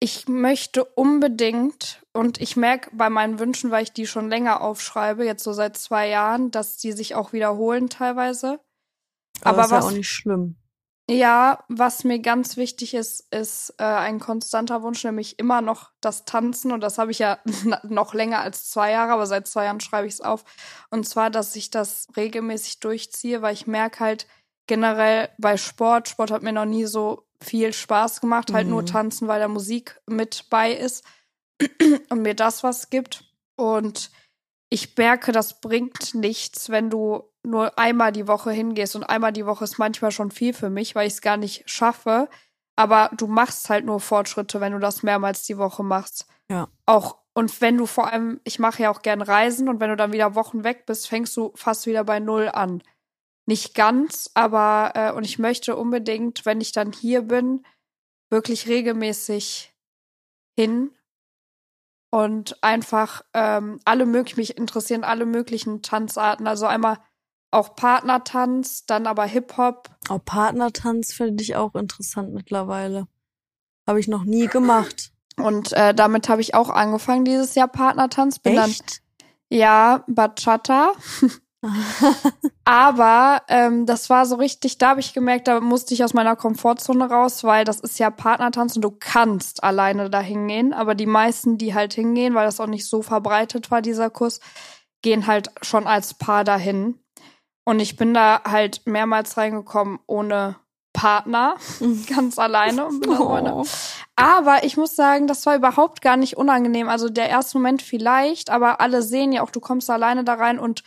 Ich 0.00 0.26
möchte 0.26 0.84
unbedingt, 0.84 2.02
und 2.12 2.40
ich 2.40 2.56
merke 2.56 2.90
bei 2.92 3.08
meinen 3.08 3.38
Wünschen, 3.38 3.70
weil 3.70 3.84
ich 3.84 3.92
die 3.92 4.06
schon 4.06 4.28
länger 4.28 4.60
aufschreibe, 4.60 5.24
jetzt 5.24 5.44
so 5.44 5.52
seit 5.52 5.76
zwei 5.76 6.08
Jahren, 6.08 6.50
dass 6.50 6.76
die 6.76 6.90
sich 6.92 7.14
auch 7.14 7.32
wiederholen 7.32 7.88
teilweise. 7.88 8.58
Aber 9.40 9.64
ist 9.64 9.70
ja 9.70 9.76
was- 9.78 9.84
auch 9.86 9.90
nicht 9.92 10.08
schlimm. 10.08 10.56
Ja, 11.10 11.64
was 11.68 12.04
mir 12.04 12.20
ganz 12.20 12.56
wichtig 12.56 12.94
ist, 12.94 13.26
ist 13.34 13.74
äh, 13.78 13.82
ein 13.84 14.20
konstanter 14.20 14.82
Wunsch, 14.82 15.02
nämlich 15.02 15.36
immer 15.38 15.60
noch 15.60 15.90
das 16.00 16.24
Tanzen. 16.24 16.70
Und 16.70 16.80
das 16.80 16.96
habe 16.96 17.10
ich 17.10 17.18
ja 17.18 17.38
noch 17.82 18.14
länger 18.14 18.38
als 18.40 18.70
zwei 18.70 18.92
Jahre, 18.92 19.12
aber 19.12 19.26
seit 19.26 19.48
zwei 19.48 19.64
Jahren 19.64 19.80
schreibe 19.80 20.06
ich 20.06 20.14
es 20.14 20.20
auf. 20.20 20.44
Und 20.90 21.06
zwar, 21.06 21.28
dass 21.28 21.56
ich 21.56 21.70
das 21.70 22.06
regelmäßig 22.16 22.78
durchziehe, 22.80 23.42
weil 23.42 23.52
ich 23.52 23.66
merke 23.66 24.00
halt 24.00 24.26
generell 24.68 25.28
bei 25.38 25.56
Sport, 25.56 26.08
Sport 26.08 26.30
hat 26.30 26.42
mir 26.44 26.52
noch 26.52 26.64
nie 26.66 26.86
so 26.86 27.26
viel 27.42 27.72
Spaß 27.72 28.20
gemacht, 28.20 28.52
halt 28.52 28.68
nur 28.68 28.82
Mhm. 28.82 28.86
tanzen, 28.86 29.26
weil 29.28 29.40
da 29.40 29.48
Musik 29.48 30.00
mit 30.06 30.46
bei 30.50 30.72
ist 30.72 31.04
und 32.10 32.22
mir 32.22 32.34
das 32.36 32.62
was 32.62 32.90
gibt. 32.90 33.24
Und 33.56 34.12
ich 34.70 34.96
merke, 34.96 35.32
das 35.32 35.60
bringt 35.60 36.14
nichts, 36.14 36.70
wenn 36.70 36.90
du 36.90 37.24
nur 37.44 37.78
einmal 37.78 38.12
die 38.12 38.28
Woche 38.28 38.50
hingehst. 38.52 38.96
Und 38.96 39.04
einmal 39.04 39.32
die 39.32 39.46
Woche 39.46 39.64
ist 39.64 39.78
manchmal 39.78 40.10
schon 40.10 40.30
viel 40.30 40.54
für 40.54 40.70
mich, 40.70 40.94
weil 40.94 41.06
ich 41.06 41.14
es 41.14 41.20
gar 41.20 41.36
nicht 41.36 41.68
schaffe. 41.68 42.28
Aber 42.76 43.10
du 43.16 43.26
machst 43.26 43.68
halt 43.68 43.84
nur 43.84 44.00
Fortschritte, 44.00 44.60
wenn 44.60 44.72
du 44.72 44.78
das 44.78 45.02
mehrmals 45.02 45.44
die 45.44 45.58
Woche 45.58 45.82
machst. 45.82 46.26
Ja. 46.48 46.68
Auch, 46.86 47.18
und 47.34 47.60
wenn 47.60 47.76
du 47.76 47.86
vor 47.86 48.12
allem, 48.12 48.40
ich 48.44 48.58
mache 48.58 48.82
ja 48.82 48.90
auch 48.90 49.02
gern 49.02 49.22
Reisen 49.22 49.68
und 49.68 49.80
wenn 49.80 49.90
du 49.90 49.96
dann 49.96 50.12
wieder 50.12 50.34
Wochen 50.34 50.64
weg 50.64 50.86
bist, 50.86 51.08
fängst 51.08 51.36
du 51.36 51.52
fast 51.54 51.86
wieder 51.86 52.04
bei 52.04 52.20
Null 52.20 52.48
an. 52.48 52.82
Nicht 53.46 53.74
ganz, 53.74 54.30
aber, 54.34 54.92
äh, 54.94 55.12
und 55.12 55.24
ich 55.24 55.38
möchte 55.38 55.76
unbedingt, 55.76 56.46
wenn 56.46 56.60
ich 56.60 56.72
dann 56.72 56.92
hier 56.92 57.22
bin, 57.22 57.64
wirklich 58.30 58.68
regelmäßig 58.68 59.74
hin 60.56 60.92
und 62.10 62.62
einfach 62.62 63.22
ähm, 63.34 63.80
alle 63.84 64.06
möglichen, 64.06 64.40
mich 64.40 64.56
interessieren 64.56 65.02
alle 65.02 65.26
möglichen 65.26 65.82
Tanzarten. 65.82 66.46
Also 66.46 66.66
einmal 66.66 66.98
auch 67.52 67.76
Partnertanz, 67.76 68.86
dann 68.86 69.06
aber 69.06 69.24
Hip-Hop. 69.24 69.90
Auch 70.08 70.24
Partnertanz 70.24 71.12
finde 71.12 71.42
ich 71.42 71.54
auch 71.56 71.74
interessant 71.74 72.32
mittlerweile. 72.32 73.06
Habe 73.86 74.00
ich 74.00 74.08
noch 74.08 74.24
nie 74.24 74.46
gemacht. 74.46 75.12
Und 75.36 75.72
äh, 75.72 75.94
damit 75.94 76.28
habe 76.28 76.40
ich 76.40 76.54
auch 76.54 76.70
angefangen 76.70 77.24
dieses 77.24 77.54
Jahr 77.54 77.68
Partnertanz. 77.68 78.38
Bin 78.38 78.56
dann 78.56 78.70
Echt? 78.70 79.02
ja 79.48 80.04
Bachata. 80.06 80.92
Aber 82.64 83.42
ähm, 83.48 83.86
das 83.86 84.10
war 84.10 84.26
so 84.26 84.34
richtig, 84.34 84.78
da 84.78 84.90
habe 84.90 85.00
ich 85.00 85.14
gemerkt, 85.14 85.46
da 85.46 85.60
musste 85.60 85.94
ich 85.94 86.02
aus 86.02 86.12
meiner 86.12 86.34
Komfortzone 86.34 87.08
raus, 87.08 87.44
weil 87.44 87.64
das 87.64 87.80
ist 87.80 87.98
ja 87.98 88.10
Partnertanz 88.10 88.74
und 88.74 88.82
du 88.82 88.90
kannst 88.90 89.62
alleine 89.62 90.10
da 90.10 90.20
hingehen. 90.20 90.72
Aber 90.72 90.94
die 90.94 91.06
meisten, 91.06 91.58
die 91.58 91.74
halt 91.74 91.92
hingehen, 91.94 92.34
weil 92.34 92.46
das 92.46 92.60
auch 92.60 92.66
nicht 92.66 92.88
so 92.88 93.02
verbreitet 93.02 93.70
war, 93.70 93.80
dieser 93.80 94.10
Kurs, 94.10 94.40
gehen 95.02 95.26
halt 95.26 95.50
schon 95.62 95.86
als 95.86 96.14
Paar 96.14 96.44
dahin. 96.44 96.98
Und 97.64 97.80
ich 97.80 97.96
bin 97.96 98.12
da 98.12 98.42
halt 98.44 98.86
mehrmals 98.86 99.36
reingekommen 99.36 100.00
ohne 100.06 100.56
Partner, 100.92 101.56
ganz 102.08 102.38
alleine. 102.38 102.88
Oh. 103.08 103.64
aber 104.16 104.64
ich 104.64 104.76
muss 104.76 104.94
sagen, 104.94 105.26
das 105.26 105.46
war 105.46 105.56
überhaupt 105.56 106.02
gar 106.02 106.16
nicht 106.16 106.36
unangenehm. 106.36 106.88
Also 106.88 107.08
der 107.08 107.28
erste 107.28 107.58
Moment 107.58 107.82
vielleicht, 107.82 108.50
aber 108.50 108.80
alle 108.80 109.02
sehen 109.02 109.32
ja 109.32 109.42
auch, 109.42 109.50
du 109.50 109.60
kommst 109.60 109.88
alleine 109.90 110.24
da 110.24 110.34
rein 110.34 110.58
und 110.58 110.82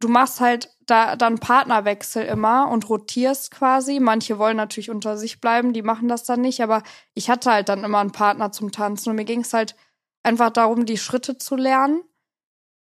du 0.00 0.08
machst 0.08 0.40
halt 0.40 0.70
da 0.86 1.16
dann 1.16 1.38
Partnerwechsel 1.38 2.24
immer 2.24 2.68
und 2.68 2.88
rotierst 2.88 3.50
quasi. 3.50 4.00
Manche 4.00 4.38
wollen 4.38 4.56
natürlich 4.56 4.90
unter 4.90 5.16
sich 5.16 5.40
bleiben, 5.40 5.72
die 5.72 5.82
machen 5.82 6.08
das 6.08 6.24
dann 6.24 6.40
nicht, 6.40 6.62
aber 6.62 6.82
ich 7.14 7.30
hatte 7.30 7.50
halt 7.50 7.68
dann 7.68 7.84
immer 7.84 7.98
einen 7.98 8.12
Partner 8.12 8.52
zum 8.52 8.72
Tanzen 8.72 9.10
und 9.10 9.16
mir 9.16 9.24
ging 9.24 9.40
es 9.40 9.54
halt 9.54 9.76
einfach 10.22 10.50
darum, 10.50 10.86
die 10.86 10.98
Schritte 10.98 11.38
zu 11.38 11.56
lernen. 11.56 12.02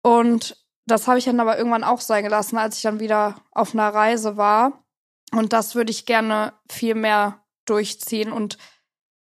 Und 0.03 0.57
das 0.87 1.07
habe 1.07 1.19
ich 1.19 1.25
dann 1.25 1.41
aber 1.41 1.59
irgendwann 1.59 1.85
auch 1.85 2.01
sein 2.01 2.25
gelassen, 2.25 2.59
als 2.59 2.77
ich 2.77 2.83
dann 2.83 3.01
wieder 3.01 3.37
auf 3.53 3.75
einer 3.75 3.89
Reise 3.93 4.37
war. 4.37 4.85
Und 5.33 5.53
das 5.53 5.75
würde 5.75 5.91
ich 5.91 6.07
gerne 6.07 6.53
viel 6.71 6.95
mehr 6.95 7.43
durchziehen. 7.65 8.33
Und 8.33 8.59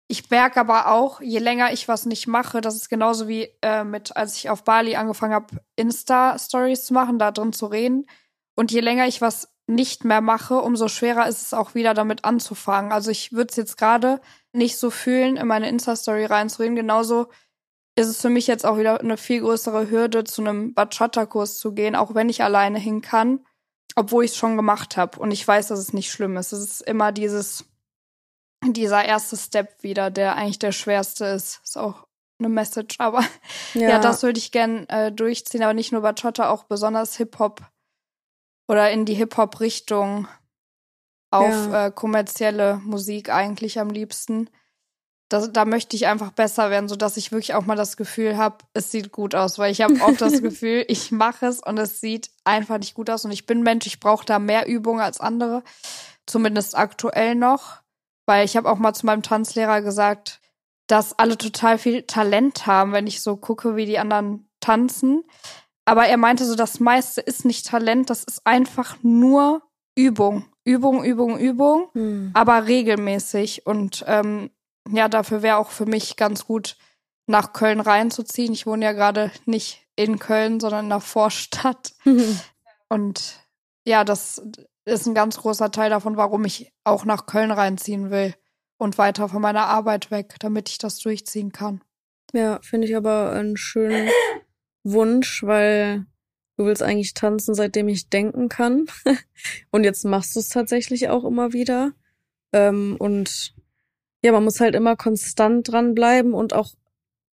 ich 0.09 0.29
merke 0.31 0.61
aber 0.61 0.89
auch, 0.89 1.21
je 1.21 1.39
länger 1.39 1.73
ich 1.73 1.89
was 1.89 2.05
nicht 2.05 2.27
mache, 2.27 2.61
das 2.61 2.77
ist 2.77 2.89
genauso 2.91 3.29
wie 3.29 3.49
äh, 3.63 3.85
mit, 3.85 4.17
als 4.17 4.37
ich 4.37 4.51
auf 4.51 4.65
Bali 4.65 4.97
angefangen 4.97 5.35
habe, 5.35 5.63
Insta-Stories 5.77 6.85
zu 6.85 6.95
machen, 6.95 7.19
da 7.19 7.31
drin 7.31 7.53
zu 7.53 7.67
reden. 7.67 8.07
Und 8.55 8.73
je 8.73 8.81
länger 8.81 9.07
ich 9.07 9.21
was 9.23 9.49
nicht 9.67 10.05
mehr 10.05 10.21
mache, 10.21 10.61
umso 10.61 10.89
schwerer 10.89 11.29
ist 11.29 11.43
es 11.43 11.55
auch 11.55 11.75
wieder 11.75 11.95
damit 11.95 12.25
anzufangen. 12.25 12.93
Also 12.93 13.11
ich 13.11 13.33
würde 13.33 13.51
es 13.51 13.57
jetzt 13.57 13.79
gerade 13.79 14.21
nicht 14.53 14.77
so 14.77 14.91
fühlen, 14.91 15.37
in 15.37 15.47
meine 15.47 15.69
Insta-Story 15.69 16.27
reinzureden. 16.27 16.77
Genauso 16.77 17.29
ist 17.95 18.09
es 18.09 18.21
für 18.21 18.31
mich 18.31 18.47
jetzt 18.47 18.65
auch 18.65 18.79
wieder 18.79 19.01
eine 19.01 19.17
viel 19.17 19.41
größere 19.41 19.91
Hürde, 19.91 20.25
zu 20.25 20.43
einem 20.43 20.75
Bachata-Kurs 20.75 21.59
zu 21.59 21.73
gehen, 21.75 21.95
auch 21.95 22.15
wenn 22.15 22.29
ich 22.29 22.43
alleine 22.43 22.79
hin 22.79 23.03
kann, 23.03 23.45
obwohl 23.97 24.25
ich 24.25 24.31
es 24.33 24.37
schon 24.37 24.57
gemacht 24.57 24.97
habe. 24.97 25.19
Und 25.21 25.31
ich 25.31 25.47
weiß, 25.47 25.69
dass 25.69 25.79
es 25.79 25.93
nicht 25.93 26.11
schlimm 26.11 26.37
ist. 26.37 26.53
Es 26.53 26.61
ist 26.61 26.81
immer 26.83 27.13
dieses, 27.13 27.65
dieser 28.65 29.05
erste 29.05 29.37
Step 29.37 29.83
wieder, 29.83 30.11
der 30.11 30.37
eigentlich 30.37 30.59
der 30.59 30.73
schwerste 30.73 31.27
ist. 31.27 31.61
Ist 31.65 31.77
auch 31.77 32.07
eine 32.39 32.49
Message, 32.49 32.97
aber 32.99 33.23
ja, 33.75 33.99
das 33.99 34.23
würde 34.23 34.39
ich 34.39 34.53
gern 34.53 34.89
äh, 34.89 35.13
durchziehen, 35.13 35.63
aber 35.63 35.75
nicht 35.75 35.93
nur 35.93 36.03
Bachata, 36.03 36.49
auch 36.51 36.65
besonders 36.65 37.17
Hip-Hop 37.17 37.63
oder 38.69 38.91
in 38.91 39.05
die 39.05 39.15
Hip-Hop-Richtung 39.15 40.29
auf 41.31 41.51
Ja. 41.51 41.87
äh, 41.87 41.91
kommerzielle 41.91 42.77
Musik 42.85 43.29
eigentlich 43.31 43.79
am 43.79 43.91
liebsten. 43.91 44.49
Das, 45.33 45.53
da 45.53 45.65
möchte 45.65 45.97
ich 45.97 46.07
einfach 46.07 46.33
besser 46.33 46.71
werden, 46.71 46.89
sodass 46.89 47.17
ich 47.17 47.33
wirklich 47.33 47.55
auch 47.55 47.65
mal 47.65 47.77
das 47.77 47.97
Gefühl 47.97 48.37
habe, 48.37 48.59
es 48.75 48.91
sieht 48.91 49.13
gut 49.13 49.35
aus, 49.35 49.59
weil 49.59 49.73
ich 49.73 49.81
habe 49.81 49.95
oft 50.03 50.21
das 50.21 50.43
Gefühl, 50.43 50.85
ich 50.89 51.11
mache 51.11 51.47
es 51.47 51.61
und 51.63 51.79
es 51.79 52.01
sieht 52.01 52.31
einfach 52.45 52.79
nicht 52.79 52.95
gut 52.95 53.09
aus 53.11 53.25
und 53.25 53.31
ich 53.33 53.47
bin 53.47 53.63
Mensch, 53.63 53.87
ich 53.87 54.01
brauche 54.01 54.27
da 54.27 54.39
mehr 54.39 54.67
Übung 54.69 55.01
als 55.01 55.21
andere, 55.21 55.63
zumindest 56.27 56.77
aktuell 56.77 57.35
noch, 57.35 57.81
weil 58.27 58.45
ich 58.45 58.57
habe 58.57 58.71
auch 58.71 58.79
mal 58.79 58.95
zu 58.95 59.07
meinem 59.07 59.23
Tanzlehrer 59.23 59.81
gesagt, 59.83 60.41
dass 60.87 61.19
alle 61.19 61.39
total 61.39 61.79
viel 61.79 62.03
Talent 62.03 62.67
haben, 62.67 62.93
wenn 62.93 63.07
ich 63.07 63.23
so 63.23 63.37
gucke, 63.37 63.77
wie 63.77 63.87
die 63.87 63.99
anderen 63.99 64.49
tanzen. 64.61 65.25
Aber 65.85 66.07
er 66.07 66.17
meinte 66.17 66.45
so, 66.45 66.55
das 66.55 66.81
meiste 66.81 67.21
ist 67.21 67.45
nicht 67.45 67.67
Talent, 67.67 68.11
das 68.11 68.25
ist 68.25 68.47
einfach 68.47 68.97
nur 69.03 69.63
Übung. 69.97 70.45
Übung, 70.65 71.03
Übung, 71.03 71.39
Übung, 71.39 71.89
Hm. 71.93 72.31
aber 72.35 72.67
regelmäßig. 72.67 73.67
Und 73.67 74.05
ähm, 74.07 74.51
ja, 74.91 75.09
dafür 75.09 75.43
wäre 75.43 75.59
auch 75.59 75.71
für 75.71 75.87
mich 75.87 76.17
ganz 76.17 76.47
gut, 76.47 76.77
nach 77.27 77.53
Köln 77.53 77.81
reinzuziehen. 77.81 78.53
Ich 78.53 78.67
wohne 78.67 78.85
ja 78.85 78.93
gerade 78.93 79.31
nicht 79.47 79.87
in 79.97 80.19
Köln, 80.19 80.61
sondern 80.61 80.87
in 80.87 80.91
der 80.91 81.01
Vorstadt. 81.01 81.93
Und 82.89 83.41
ja, 83.85 84.05
das 84.05 84.43
ist 84.85 85.07
ein 85.07 85.15
ganz 85.15 85.39
großer 85.39 85.71
Teil 85.71 85.91
davon, 85.91 86.17
warum 86.17 86.45
ich 86.45 86.73
auch 86.85 87.05
nach 87.05 87.27
Köln 87.27 87.51
reinziehen 87.51 88.11
will 88.11 88.35
und 88.79 88.99
weiter 88.99 89.29
von 89.29 89.41
meiner 89.41 89.67
Arbeit 89.67 90.11
weg, 90.11 90.35
damit 90.41 90.69
ich 90.69 90.79
das 90.79 90.99
durchziehen 90.99 91.53
kann. 91.53 91.83
Ja, 92.33 92.59
finde 92.63 92.89
ich 92.89 92.97
aber 92.97 93.33
einen 93.33 93.57
schönen 93.57 94.09
Wunsch, 94.83 95.43
weil 95.45 96.07
du 96.57 96.65
willst 96.65 96.83
eigentlich 96.83 97.15
tanzen, 97.15 97.55
seitdem 97.55 97.89
ich 97.89 98.09
denken 98.11 98.49
kann. 98.49 98.87
und 99.71 99.85
jetzt 99.85 100.05
machst 100.05 100.35
du 100.35 100.41
es 100.41 100.49
tatsächlich 100.49 101.09
auch 101.09 101.25
immer 101.25 101.53
wieder. 101.53 101.93
Ähm, 102.53 102.97
und 102.99 103.55
ja, 104.25 104.33
man 104.33 104.45
muss 104.45 104.61
halt 104.61 104.75
immer 104.75 104.97
konstant 104.97 105.71
dranbleiben 105.71 106.33
und 106.35 106.53
auch, 106.55 106.71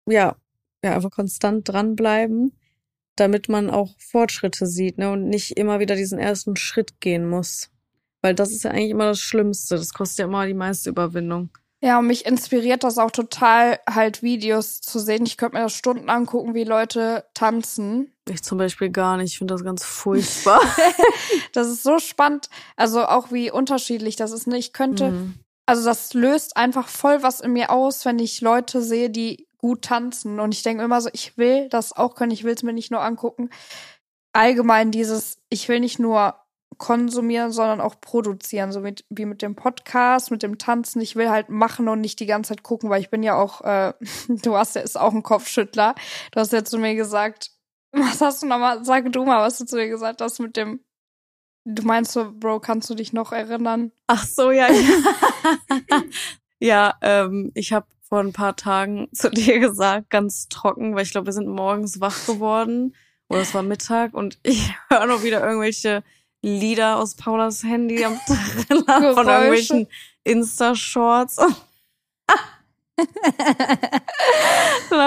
ja, 0.07 0.35
ja, 0.83 0.93
einfach 0.93 1.11
konstant 1.11 1.67
dranbleiben, 1.67 2.57
damit 3.15 3.49
man 3.49 3.69
auch 3.69 3.95
Fortschritte 3.97 4.67
sieht, 4.67 4.97
ne, 4.97 5.11
und 5.11 5.27
nicht 5.27 5.57
immer 5.57 5.79
wieder 5.79 5.95
diesen 5.95 6.19
ersten 6.19 6.55
Schritt 6.55 6.99
gehen 6.99 7.27
muss. 7.27 7.69
Weil 8.21 8.35
das 8.35 8.51
ist 8.51 8.63
ja 8.63 8.71
eigentlich 8.71 8.91
immer 8.91 9.05
das 9.07 9.19
Schlimmste. 9.19 9.75
Das 9.75 9.93
kostet 9.93 10.19
ja 10.19 10.25
immer 10.25 10.45
die 10.47 10.53
meiste 10.53 10.89
Überwindung. 10.89 11.49
Ja, 11.81 11.99
und 11.99 12.07
mich 12.07 12.25
inspiriert 12.25 12.83
das 12.83 12.97
auch 12.97 13.11
total, 13.11 13.79
halt 13.87 14.23
Videos 14.23 14.81
zu 14.81 14.97
sehen. 14.97 15.25
Ich 15.27 15.37
könnte 15.37 15.57
mir 15.57 15.63
das 15.63 15.73
Stunden 15.73 16.09
angucken, 16.09 16.55
wie 16.55 16.63
Leute 16.63 17.25
tanzen. 17.35 18.11
Ich 18.27 18.41
zum 18.41 18.57
Beispiel 18.57 18.89
gar 18.89 19.17
nicht. 19.17 19.33
Ich 19.33 19.37
finde 19.37 19.53
das 19.53 19.63
ganz 19.63 19.83
furchtbar. 19.83 20.59
Das 21.53 21.67
ist 21.67 21.83
so 21.83 21.99
spannend. 21.99 22.49
Also 22.75 23.05
auch 23.05 23.31
wie 23.31 23.51
unterschiedlich 23.51 24.15
das 24.15 24.31
ist. 24.31 24.47
Ne? 24.47 24.57
Ich 24.57 24.73
könnte, 24.73 25.11
Mhm. 25.11 25.35
Also 25.65 25.85
das 25.85 26.13
löst 26.13 26.57
einfach 26.57 26.87
voll 26.87 27.23
was 27.23 27.41
in 27.41 27.53
mir 27.53 27.71
aus, 27.71 28.05
wenn 28.05 28.19
ich 28.19 28.41
Leute 28.41 28.81
sehe, 28.81 29.09
die 29.09 29.47
gut 29.57 29.83
tanzen. 29.83 30.39
Und 30.39 30.53
ich 30.53 30.63
denke 30.63 30.83
immer 30.83 31.01
so, 31.01 31.09
ich 31.13 31.37
will 31.37 31.69
das 31.69 31.91
auch 31.91 32.15
können, 32.15 32.31
ich 32.31 32.43
will 32.43 32.53
es 32.53 32.63
mir 32.63 32.73
nicht 32.73 32.91
nur 32.91 33.01
angucken. 33.01 33.49
Allgemein 34.33 34.91
dieses, 34.91 35.39
ich 35.49 35.67
will 35.69 35.79
nicht 35.79 35.97
nur 35.97 36.35
konsumieren, 36.77 37.51
sondern 37.51 37.81
auch 37.81 37.99
produzieren, 38.01 38.71
so 38.71 38.81
mit, 38.81 39.05
wie 39.09 39.25
mit 39.25 39.41
dem 39.41 39.55
Podcast, 39.55 40.29
mit 40.29 40.43
dem 40.43 40.57
Tanzen. 40.57 41.01
Ich 41.01 41.15
will 41.15 41.29
halt 41.29 41.49
machen 41.49 41.87
und 41.87 42.01
nicht 42.01 42.19
die 42.19 42.25
ganze 42.25 42.49
Zeit 42.49 42.63
gucken, 42.63 42.89
weil 42.89 43.01
ich 43.01 43.09
bin 43.09 43.23
ja 43.23 43.35
auch, 43.35 43.61
äh, 43.61 43.93
du 44.27 44.55
hast 44.55 44.75
ja 44.75 44.81
ist 44.81 44.99
auch 44.99 45.13
ein 45.13 45.23
Kopfschüttler. 45.23 45.95
Du 46.31 46.39
hast 46.39 46.53
ja 46.53 46.63
zu 46.63 46.77
mir 46.77 46.95
gesagt, 46.95 47.51
was 47.91 48.21
hast 48.21 48.43
du 48.43 48.47
nochmal, 48.47 48.83
sag 48.83 49.11
du 49.11 49.25
mal, 49.25 49.41
was 49.41 49.57
du 49.57 49.65
zu 49.65 49.77
mir 49.77 49.87
gesagt 49.87 50.21
hast 50.21 50.39
mit 50.39 50.57
dem, 50.57 50.81
du 51.63 51.83
meinst 51.83 52.11
so, 52.11 52.31
Bro, 52.31 52.59
kannst 52.59 52.89
du 52.89 52.95
dich 52.95 53.13
noch 53.13 53.31
erinnern? 53.31 53.91
Ach 54.07 54.25
so, 54.25 54.51
ja. 54.51 54.69
Ja, 54.69 54.99
ja 56.59 56.95
ähm, 57.01 57.51
ich 57.53 57.73
habe 57.73 57.87
vor 58.07 58.19
ein 58.19 58.33
paar 58.33 58.55
Tagen 58.55 59.07
zu 59.13 59.29
dir 59.29 59.59
gesagt, 59.59 60.09
ganz 60.09 60.47
trocken, 60.47 60.95
weil 60.95 61.03
ich 61.03 61.11
glaube, 61.11 61.27
wir 61.27 61.33
sind 61.33 61.47
morgens 61.47 61.99
wach 61.99 62.25
geworden 62.25 62.95
oder 63.27 63.41
es 63.41 63.53
war 63.53 63.63
Mittag 63.63 64.13
und 64.13 64.39
ich 64.43 64.73
höre 64.89 65.05
noch 65.07 65.23
wieder 65.23 65.43
irgendwelche 65.43 66.03
Lieder 66.41 66.97
aus 66.97 67.15
Paulas 67.15 67.63
Handy 67.63 68.05
am 68.05 68.19
Trillern 68.27 69.15
von 69.15 69.27
irgendwelchen 69.27 69.87
Insta-Shorts. 70.23 71.39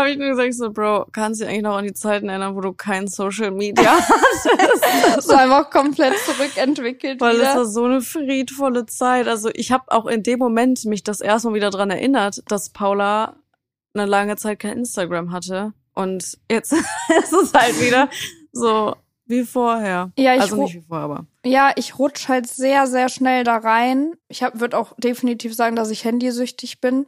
Habe 0.08 0.12
ich 0.12 0.18
nur 0.18 0.30
gesagt, 0.30 0.54
so, 0.54 0.70
Bro, 0.70 1.06
kannst 1.12 1.40
du 1.40 1.44
dich 1.44 1.52
eigentlich 1.52 1.64
noch 1.64 1.76
an 1.76 1.84
die 1.84 1.92
Zeiten 1.92 2.28
erinnern, 2.28 2.56
wo 2.56 2.60
du 2.60 2.72
kein 2.72 3.08
Social 3.08 3.50
Media 3.50 3.98
hattest? 3.98 5.28
So 5.28 5.34
einfach 5.34 5.68
komplett 5.70 6.14
zurückentwickelt 6.24 7.20
Weil 7.20 7.36
es 7.36 7.42
wieder. 7.42 7.56
war 7.56 7.64
so 7.66 7.84
eine 7.84 8.00
friedvolle 8.00 8.86
Zeit. 8.86 9.28
Also 9.28 9.50
ich 9.52 9.70
habe 9.70 9.84
auch 9.88 10.06
in 10.06 10.22
dem 10.22 10.38
Moment 10.38 10.84
mich 10.86 11.02
das 11.02 11.20
erste 11.20 11.48
Mal 11.48 11.54
wieder 11.54 11.70
dran 11.70 11.90
erinnert, 11.90 12.42
dass 12.48 12.70
Paula 12.70 13.36
eine 13.92 14.06
lange 14.06 14.36
Zeit 14.36 14.60
kein 14.60 14.78
Instagram 14.78 15.30
hatte. 15.32 15.74
Und 15.94 16.38
jetzt 16.50 16.72
ist 17.22 17.32
es 17.32 17.52
halt 17.52 17.80
wieder 17.80 18.08
so 18.52 18.94
wie 19.26 19.44
vorher. 19.44 20.10
Ja, 20.18 20.34
ich 20.34 20.40
also 20.40 20.56
nicht 20.56 20.74
wie 20.74 20.80
vorher, 20.80 21.04
aber. 21.04 21.26
Ja, 21.44 21.72
ich 21.76 21.98
rutsch 21.98 22.28
halt 22.28 22.48
sehr, 22.48 22.86
sehr 22.86 23.10
schnell 23.10 23.44
da 23.44 23.58
rein. 23.58 24.14
Ich 24.28 24.40
würde 24.54 24.78
auch 24.78 24.94
definitiv 24.96 25.54
sagen, 25.54 25.76
dass 25.76 25.90
ich 25.90 26.04
handysüchtig 26.04 26.80
bin. 26.80 27.06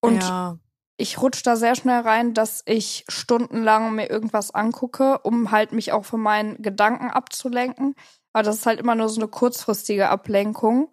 Und 0.00 0.22
ja. 0.22 0.58
Ich 0.96 1.20
rutsch 1.20 1.42
da 1.44 1.56
sehr 1.56 1.74
schnell 1.74 2.00
rein, 2.00 2.34
dass 2.34 2.62
ich 2.66 3.04
stundenlang 3.08 3.94
mir 3.94 4.08
irgendwas 4.08 4.54
angucke, 4.54 5.18
um 5.18 5.50
halt 5.50 5.72
mich 5.72 5.92
auch 5.92 6.04
von 6.04 6.20
meinen 6.20 6.62
Gedanken 6.62 7.10
abzulenken. 7.10 7.94
Aber 8.32 8.44
das 8.44 8.56
ist 8.56 8.66
halt 8.66 8.80
immer 8.80 8.94
nur 8.94 9.08
so 9.08 9.20
eine 9.20 9.28
kurzfristige 9.28 10.08
Ablenkung. 10.08 10.92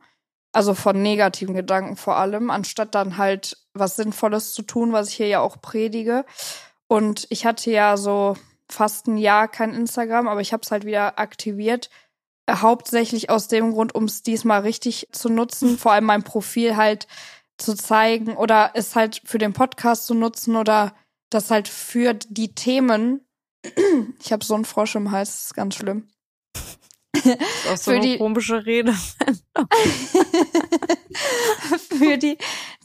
Also 0.53 0.73
von 0.73 1.01
negativen 1.01 1.55
Gedanken 1.55 1.95
vor 1.95 2.17
allem, 2.17 2.49
anstatt 2.49 2.93
dann 2.93 3.17
halt 3.17 3.57
was 3.73 3.95
Sinnvolles 3.95 4.51
zu 4.53 4.63
tun, 4.63 4.91
was 4.91 5.09
ich 5.09 5.15
hier 5.15 5.27
ja 5.27 5.39
auch 5.39 5.61
predige. 5.61 6.25
Und 6.87 7.25
ich 7.29 7.45
hatte 7.45 7.71
ja 7.71 7.95
so 7.95 8.35
fast 8.69 9.07
ein 9.07 9.17
Jahr 9.17 9.47
kein 9.47 9.73
Instagram, 9.73 10.27
aber 10.27 10.41
ich 10.41 10.51
habe 10.51 10.61
es 10.63 10.71
halt 10.71 10.85
wieder 10.85 11.19
aktiviert. 11.19 11.89
Hauptsächlich 12.49 13.29
aus 13.29 13.47
dem 13.47 13.71
Grund, 13.71 13.95
um 13.95 14.05
es 14.05 14.23
diesmal 14.23 14.61
richtig 14.61 15.07
zu 15.11 15.29
nutzen, 15.29 15.77
vor 15.77 15.93
allem 15.93 16.05
mein 16.05 16.23
Profil 16.23 16.75
halt 16.75 17.07
zu 17.61 17.75
zeigen 17.75 18.35
oder 18.35 18.71
es 18.73 18.95
halt 18.95 19.21
für 19.25 19.37
den 19.37 19.53
Podcast 19.53 20.07
zu 20.07 20.13
nutzen 20.13 20.55
oder 20.55 20.95
das 21.29 21.51
halt 21.51 21.67
für 21.67 22.13
die 22.13 22.55
Themen. 22.55 23.25
Ich 24.19 24.31
habe 24.33 24.43
so 24.43 24.55
einen 24.55 24.65
Frosch 24.65 24.95
im 24.95 25.11
Hals, 25.11 25.29
das 25.29 25.45
ist 25.45 25.53
ganz 25.53 25.75
schlimm. 25.75 26.07
Das 27.13 27.25
ist 27.25 27.67
auch 27.69 27.77
so 27.77 27.91
Für 27.91 27.97
eine 27.97 28.01
die- 28.01 28.17
komische 28.17 28.65
Rede. 28.65 28.93
für 31.97 32.17
die 32.17 32.37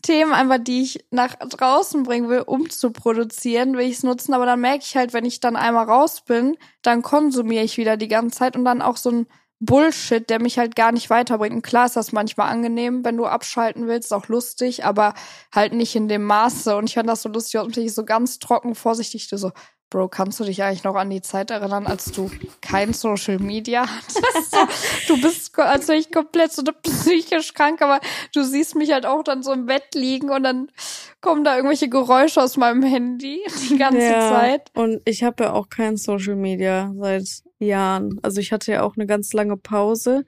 Themen 0.03 0.33
einfach, 0.33 0.59
die 0.63 0.83
ich 0.83 1.05
nach 1.11 1.35
draußen 1.37 2.03
bringen 2.03 2.29
will, 2.29 2.41
um 2.41 2.71
zu 2.71 2.91
produzieren, 2.93 3.77
will 3.77 3.87
ich 3.87 3.97
es 3.97 4.03
nutzen. 4.03 4.35
Aber 4.35 4.47
dann 4.47 4.61
merke 4.61 4.85
ich 4.85 4.97
halt, 4.97 5.13
wenn 5.13 5.25
ich 5.25 5.41
dann 5.41 5.57
einmal 5.57 5.87
raus 5.87 6.23
bin, 6.25 6.57
dann 6.83 7.03
konsumiere 7.03 7.65
ich 7.65 7.77
wieder 7.79 7.97
die 7.97 8.09
ganze 8.09 8.39
Zeit 8.39 8.57
und 8.57 8.65
dann 8.65 8.83
auch 8.83 8.97
so 8.97 9.11
ein 9.11 9.27
Bullshit, 9.59 10.29
der 10.29 10.41
mich 10.41 10.59
halt 10.59 10.77
gar 10.77 10.93
nicht 10.93 11.09
weiterbringt. 11.09 11.55
Und 11.55 11.63
klar 11.63 11.87
ist 11.87 11.97
das 11.97 12.13
manchmal 12.13 12.51
angenehm, 12.51 13.05
wenn 13.05 13.17
du 13.17 13.27
abschalten 13.27 13.89
willst, 13.89 14.13
auch 14.13 14.29
lustig, 14.29 14.85
aber 14.85 15.15
halt 15.55 15.73
nicht 15.73 15.97
in 15.97 16.09
dem 16.09 16.25
Maße. 16.25 16.77
Und 16.77 16.89
ich 16.89 16.95
fand 16.95 17.09
das 17.09 17.23
so 17.23 17.29
lustig, 17.29 17.61
und 17.61 17.77
ich 17.77 17.95
so 17.95 18.05
ganz 18.05 18.39
trocken, 18.39 18.75
vorsichtig, 18.75 19.29
so, 19.29 19.53
Bro, 19.89 20.09
kannst 20.09 20.41
du 20.41 20.45
dich 20.45 20.65
eigentlich 20.65 20.83
noch 20.83 20.97
an 20.97 21.11
die 21.11 21.23
Zeit 21.23 21.53
erinnern, 21.53 21.87
als 21.87 22.07
du 22.11 22.29
kein 22.61 22.93
Social 22.93 23.39
Media 23.39 23.87
hattest? 23.89 24.57
du 25.09 25.21
bist, 25.21 25.57
als 25.61 25.87
wäre 25.87 25.99
ich 25.99 26.11
komplett 26.11 26.53
so 26.53 26.65
psychisch 26.83 27.55
krank, 27.55 27.81
aber 27.81 28.01
du 28.35 28.43
siehst 28.43 28.75
mich 28.75 28.91
halt 28.91 29.07
auch 29.07 29.23
dann 29.23 29.45
so 29.45 29.53
im 29.53 29.67
Bett 29.67 29.95
liegen 29.95 30.31
und 30.31 30.43
dann 30.43 30.73
kommen 31.21 31.45
da 31.45 31.55
irgendwelche 31.55 31.89
Geräusche 31.89 32.43
aus 32.43 32.57
meinem 32.57 32.83
Handy 32.83 33.41
die 33.71 33.79
ganze 33.79 34.03
ja, 34.03 34.29
Zeit. 34.29 34.73
Und 34.75 35.03
ich 35.05 35.23
habe 35.23 35.45
ja 35.45 35.53
auch 35.53 35.69
kein 35.69 35.97
Social 35.97 36.35
Media 36.35 36.93
seit 36.99 37.46
Jahren. 37.59 38.19
Also 38.23 38.41
ich 38.41 38.53
hatte 38.53 38.73
ja 38.73 38.83
auch 38.83 38.97
eine 38.97 39.07
ganz 39.07 39.33
lange 39.33 39.57
Pause. 39.57 40.25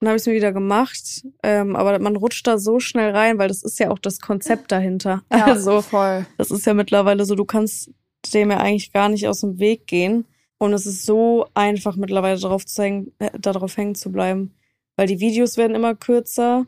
Dann 0.00 0.08
habe 0.08 0.16
ich 0.16 0.22
es 0.22 0.26
mir 0.26 0.34
wieder 0.34 0.52
gemacht. 0.52 1.24
Ähm, 1.42 1.76
aber 1.76 1.98
man 1.98 2.16
rutscht 2.16 2.46
da 2.46 2.58
so 2.58 2.80
schnell 2.80 3.10
rein, 3.10 3.38
weil 3.38 3.48
das 3.48 3.62
ist 3.62 3.78
ja 3.78 3.90
auch 3.90 3.98
das 3.98 4.20
Konzept 4.20 4.72
dahinter. 4.72 5.22
Ja, 5.32 5.46
also 5.46 5.82
voll. 5.82 6.26
Das 6.38 6.50
ist 6.50 6.66
ja 6.66 6.74
mittlerweile 6.74 7.24
so, 7.24 7.34
du 7.34 7.44
kannst 7.44 7.90
dem 8.32 8.50
ja 8.50 8.58
eigentlich 8.58 8.92
gar 8.92 9.08
nicht 9.08 9.28
aus 9.28 9.40
dem 9.40 9.58
Weg 9.58 9.86
gehen. 9.86 10.26
Und 10.58 10.72
es 10.72 10.86
ist 10.86 11.04
so 11.04 11.46
einfach 11.54 11.96
mittlerweile 11.96 12.38
darauf, 12.38 12.64
zu 12.64 12.82
hängen, 12.82 13.12
äh, 13.18 13.30
darauf 13.38 13.76
hängen 13.76 13.94
zu 13.94 14.10
bleiben. 14.10 14.54
Weil 14.96 15.06
die 15.06 15.20
Videos 15.20 15.56
werden 15.56 15.74
immer 15.74 15.94
kürzer. 15.94 16.66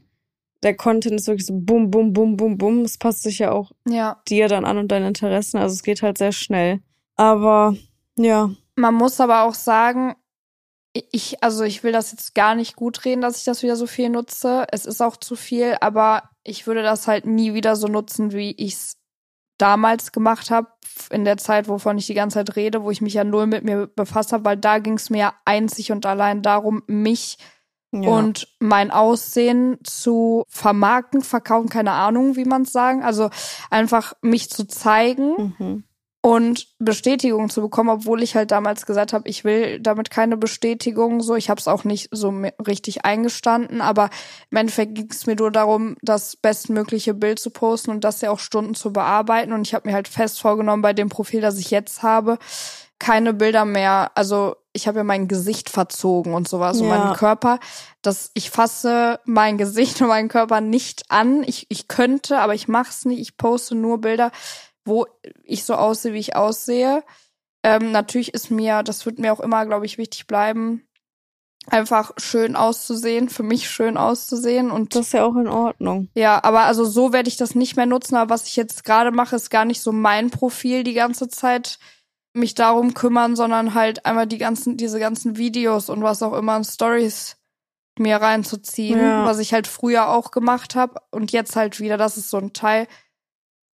Der 0.63 0.75
Content 0.75 1.15
ist 1.15 1.29
wirklich 1.29 1.47
so 1.47 1.55
bum, 1.55 1.91
bum, 1.91 2.13
bum, 2.13 2.37
bum, 2.37 2.59
bum. 2.59 2.81
Es 2.81 2.99
passt 2.99 3.23
sich 3.23 3.39
ja 3.39 3.53
auch 3.53 3.71
ja. 3.89 4.21
dir 4.29 4.49
dann 4.49 4.65
an 4.65 4.79
und 4.79 4.89
deinen 4.89 5.07
Interessen. 5.09 5.59
Also 5.59 5.75
es 5.75 5.83
geht 5.83 6.03
halt 6.03 6.19
sehr 6.19 6.33
schnell. 6.33 6.81
Aber 7.17 7.77
ja. 8.17 8.51
Man 8.77 8.95
muss 8.95 9.21
aber 9.21 9.43
auch 9.43 9.55
sagen, 9.55 10.15
ich, 11.11 11.43
also 11.43 11.65
ich 11.65 11.83
will 11.83 11.93
das 11.93 12.13
jetzt 12.13 12.35
gar 12.35 12.55
nicht 12.55 12.77
gut 12.77 13.05
reden, 13.05 13.21
dass 13.21 13.39
ich 13.39 13.45
das 13.45 13.63
wieder 13.63 13.77
so 13.77 13.87
viel 13.87 14.09
nutze. 14.09 14.67
Es 14.71 14.87
ist 14.87 15.01
auch 15.01 15.17
zu 15.17 15.37
viel, 15.37 15.77
aber 15.81 16.31
ich 16.43 16.67
würde 16.67 16.83
das 16.83 17.09
halt 17.09 17.27
nie 17.27 17.55
wieder 17.55 17.77
so 17.77 17.89
nutzen, 17.89 18.33
wie 18.33 18.53
ich 18.53 18.75
es 18.75 18.97
damals 19.59 20.13
gemacht 20.13 20.51
habe, 20.51 20.69
in 21.11 21.25
der 21.25 21.37
Zeit, 21.39 21.69
wovon 21.69 21.99
ich 21.99 22.07
die 22.07 22.15
ganze 22.15 22.35
Zeit 22.39 22.57
rede, 22.57 22.83
wo 22.83 22.91
ich 22.91 23.01
mich 23.01 23.15
ja 23.15 23.25
null 23.25 23.47
mit 23.47 23.65
mir 23.65 23.87
befasst 23.87 24.33
habe, 24.33 24.45
weil 24.45 24.57
da 24.57 24.79
ging 24.79 24.95
es 24.95 25.11
mir 25.11 25.33
einzig 25.45 25.93
und 25.93 26.07
allein 26.07 26.43
darum, 26.43 26.83
mich 26.87 27.39
ja. 27.93 28.09
und 28.09 28.49
mein 28.61 28.91
Aussehen 28.91 29.79
zu 29.83 30.45
vermarkten, 30.49 31.23
verkaufen, 31.23 31.69
keine 31.69 31.93
Ahnung, 31.93 32.37
wie 32.37 32.45
man 32.45 32.63
es 32.63 32.73
sagen. 32.73 33.03
Also 33.03 33.31
einfach 33.71 34.15
mich 34.23 34.51
zu 34.51 34.67
zeigen. 34.67 35.55
Mhm 35.59 35.85
und 36.27 36.67
Bestätigung 36.81 37.51
zu 37.51 37.61
bekommen, 37.61 37.89
obwohl 37.89 38.21
ich 38.21 38.35
halt 38.35 38.51
damals 38.51 38.85
gesagt 38.85 39.13
habe, 39.13 39.29
ich 39.29 39.45
will 39.45 39.79
damit 39.79 40.11
keine 40.11 40.37
Bestätigung. 40.37 41.21
So, 41.21 41.37
ich 41.37 41.51
habe 41.51 41.61
es 41.61 41.69
auch 41.69 41.85
nicht 41.85 42.09
so 42.11 42.35
richtig 42.67 43.05
eingestanden, 43.05 43.81
aber 43.81 44.11
im 44.51 44.57
Endeffekt 44.57 44.97
ging 44.97 45.07
es 45.09 45.27
mir 45.27 45.37
nur 45.37 45.53
darum, 45.53 45.97
das 46.03 46.35
bestmögliche 46.35 47.15
Bild 47.15 47.39
zu 47.39 47.51
posten 47.51 47.93
und 47.93 48.03
das 48.03 48.23
ja 48.23 48.33
auch 48.33 48.41
Stunden 48.41 48.75
zu 48.75 48.93
bearbeiten. 48.93 49.53
Und 49.53 49.69
ich 49.69 49.73
habe 49.73 49.89
mir 49.89 49.95
halt 49.95 50.09
fest 50.09 50.41
vorgenommen, 50.41 50.83
bei 50.83 50.93
dem 50.93 51.11
Profil, 51.11 51.43
das 51.43 51.61
ich 51.61 51.71
jetzt 51.71 52.03
habe, 52.03 52.39
keine 52.99 53.33
Bilder 53.33 53.65
mehr. 53.65 54.11
Also 54.17 54.57
ich 54.73 54.89
habe 54.89 54.99
ja 54.99 55.05
mein 55.05 55.29
Gesicht 55.29 55.71
verzogen 55.71 56.35
und 56.35 56.49
sowas 56.49 56.79
ja. 56.81 56.83
und 56.83 56.89
meinen 56.89 57.15
Körper. 57.15 57.61
dass 58.03 58.33
ich 58.35 58.51
fasse 58.51 59.21
mein 59.27 59.59
Gesicht 59.59 60.01
und 60.01 60.09
meinen 60.09 60.29
Körper 60.29 60.61
nicht 60.61 61.05
an. 61.09 61.45
Ich, 61.45 61.67
ich 61.69 61.87
könnte, 61.87 62.41
aber 62.41 62.57
ich 62.57 62.67
mache 62.67 62.91
es 62.91 63.05
nicht. 63.05 63.21
Ich 63.21 63.37
poste 63.37 63.77
nur 63.77 64.01
Bilder, 64.01 64.33
wo 64.87 65.07
ich 65.45 65.65
so 65.65 65.75
aussehe, 65.75 66.13
wie 66.13 66.19
ich 66.19 66.37
aussehe. 66.37 67.05
Ähm, 67.63 67.91
natürlich 67.93 68.33
ist 68.33 68.51
mir, 68.51 68.83
das 68.83 69.05
wird 69.05 69.19
mir 69.19 69.33
auch 69.33 69.41
immer, 69.41 69.67
glaube 69.67 69.87
ich, 69.87 69.99
wichtig 69.99 70.27
bleiben, 70.27 70.87
einfach 71.69 72.13
schön 72.17 72.55
auszusehen, 72.55 73.29
für 73.29 73.43
mich 73.43 73.69
schön 73.69 73.97
auszusehen 73.97 74.71
und 74.71 74.95
das 74.95 75.07
ist 75.07 75.13
ja 75.15 75.25
auch 75.25 75.37
in 75.37 75.49
Ordnung. 75.49 76.09
Ja, 76.15 76.43
aber 76.45 76.63
also 76.63 76.85
so 76.85 77.13
werde 77.13 77.29
ich 77.29 77.37
das 77.37 77.55
nicht 77.55 77.77
mehr 77.77 77.87
nutzen, 77.87 78.15
aber 78.15 78.31
was 78.31 78.47
ich 78.47 78.57
jetzt 78.57 78.85
gerade 78.85 79.11
mache, 79.11 79.37
ist 79.37 79.51
gar 79.51 79.65
nicht 79.65 79.81
so 79.81 79.91
mein 79.91 80.31
Profil 80.31 80.85
die 80.85 80.95
ganze 80.95 81.29
Zeit 81.29 81.79
mich 82.33 82.55
darum 82.55 82.95
kümmern, 82.95 83.35
sondern 83.35 83.75
halt 83.75 84.07
einmal 84.07 84.27
die 84.27 84.39
ganzen 84.39 84.77
diese 84.77 85.01
ganzen 85.01 85.37
Videos 85.37 85.89
und 85.89 86.03
was 86.03 86.23
auch 86.23 86.35
immer 86.35 86.57
in 86.57 86.65
Stories 86.65 87.37
mir 87.99 88.17
reinzuziehen, 88.17 89.01
ja. 89.01 89.25
was 89.25 89.39
ich 89.39 89.53
halt 89.53 89.67
früher 89.67 90.11
auch 90.11 90.31
gemacht 90.31 90.75
habe 90.75 91.01
und 91.11 91.33
jetzt 91.33 91.57
halt 91.57 91.81
wieder, 91.81 91.97
das 91.97 92.17
ist 92.17 92.31
so 92.31 92.37
ein 92.37 92.53
Teil, 92.53 92.87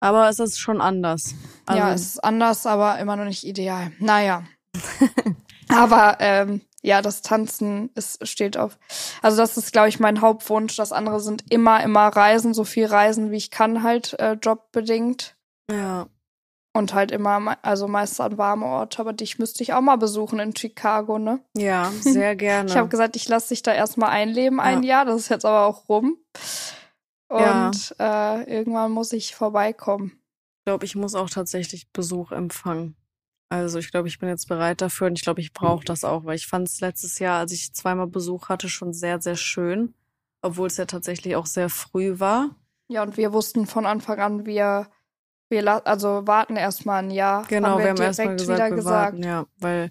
aber 0.01 0.29
es 0.29 0.39
ist 0.39 0.59
schon 0.59 0.81
anders. 0.81 1.35
Also 1.67 1.79
ja, 1.79 1.93
es 1.93 2.03
ist 2.03 2.25
anders, 2.25 2.67
aber 2.67 2.99
immer 2.99 3.17
noch 3.17 3.25
nicht 3.25 3.45
ideal. 3.45 3.93
Naja. 3.99 4.45
aber 5.69 6.17
ähm, 6.21 6.63
ja, 6.83 7.03
das 7.03 7.23
Tanzen 7.23 7.91
ist, 7.95 8.27
steht 8.27 8.57
auf. 8.57 8.79
Also 9.21 9.37
das 9.37 9.57
ist, 9.57 9.73
glaube 9.73 9.89
ich, 9.89 10.01
mein 10.01 10.23
Hauptwunsch. 10.23 10.77
Das 10.77 10.93
andere 10.93 11.21
sind 11.21 11.45
immer, 11.51 11.83
immer 11.83 12.09
Reisen, 12.09 12.55
so 12.55 12.65
viel 12.65 12.87
Reisen, 12.87 13.31
wie 13.31 13.37
ich 13.37 13.51
kann, 13.51 13.83
halt 13.83 14.19
äh, 14.19 14.33
jobbedingt. 14.33 15.37
Ja. 15.71 16.07
Und 16.73 16.95
halt 16.95 17.11
immer, 17.11 17.59
also 17.63 17.89
meist 17.89 18.21
an 18.21 18.39
warme 18.39 18.65
Orte, 18.65 19.01
aber 19.01 19.13
dich 19.13 19.39
müsste 19.39 19.63
ich 19.63 19.73
auch 19.73 19.81
mal 19.81 19.97
besuchen 19.97 20.39
in 20.39 20.55
Chicago, 20.55 21.19
ne? 21.19 21.41
Ja, 21.57 21.91
sehr 22.01 22.37
gerne. 22.37 22.71
ich 22.71 22.77
habe 22.77 22.89
gesagt, 22.89 23.17
ich 23.17 23.29
lasse 23.29 23.49
dich 23.49 23.63
da 23.63 23.75
erstmal 23.75 24.11
einleben 24.11 24.61
ein 24.61 24.85
ja. 24.85 24.99
Jahr. 24.99 25.05
Das 25.05 25.21
ist 25.21 25.29
jetzt 25.29 25.45
aber 25.45 25.67
auch 25.67 25.89
rum. 25.89 26.17
Und 27.31 27.95
ja. 27.99 28.41
äh, 28.41 28.57
irgendwann 28.57 28.91
muss 28.91 29.13
ich 29.13 29.37
vorbeikommen. 29.37 30.21
Ich 30.59 30.65
glaube, 30.65 30.85
ich 30.85 30.97
muss 30.97 31.15
auch 31.15 31.31
tatsächlich 31.31 31.89
Besuch 31.93 32.33
empfangen. 32.33 32.97
Also 33.49 33.79
ich 33.79 33.93
glaube, 33.93 34.09
ich 34.09 34.19
bin 34.19 34.29
jetzt 34.29 34.49
bereit 34.49 34.81
dafür 34.81 35.07
und 35.07 35.17
ich 35.17 35.23
glaube, 35.23 35.41
ich 35.41 35.53
brauche 35.53 35.85
das 35.85 36.03
auch, 36.03 36.25
weil 36.25 36.35
ich 36.35 36.49
fand 36.49 36.69
es 36.69 36.81
letztes 36.81 37.21
Jahr, 37.21 37.39
als 37.39 37.53
ich 37.53 37.73
zweimal 37.73 38.09
Besuch 38.09 38.49
hatte, 38.49 38.69
schon 38.69 38.93
sehr, 38.93 39.21
sehr 39.23 39.37
schön. 39.37 39.95
Obwohl 40.43 40.67
es 40.67 40.77
ja 40.77 40.87
tatsächlich 40.87 41.37
auch 41.37 41.47
sehr 41.47 41.69
früh 41.69 42.19
war. 42.19 42.57
Ja, 42.89 43.03
und 43.05 43.17
wir 43.17 43.33
wussten 43.33 43.67
von 43.67 43.87
Anfang 43.87 44.19
an, 44.19 44.47
wir, 44.47 44.89
wir 45.51 45.87
also 45.87 46.27
warten 46.27 46.57
erstmal 46.57 47.05
ein 47.05 47.11
Jahr. 47.13 47.45
Genau, 47.47 47.69
haben 47.69 47.79
wir, 47.79 47.85
wir 47.85 47.91
haben 47.91 48.03
erstmal 48.03 48.37
gesagt, 48.37 48.71
wir 48.71 48.77
gesagt. 48.77 49.13
warten, 49.13 49.23
ja. 49.23 49.47
Weil 49.59 49.91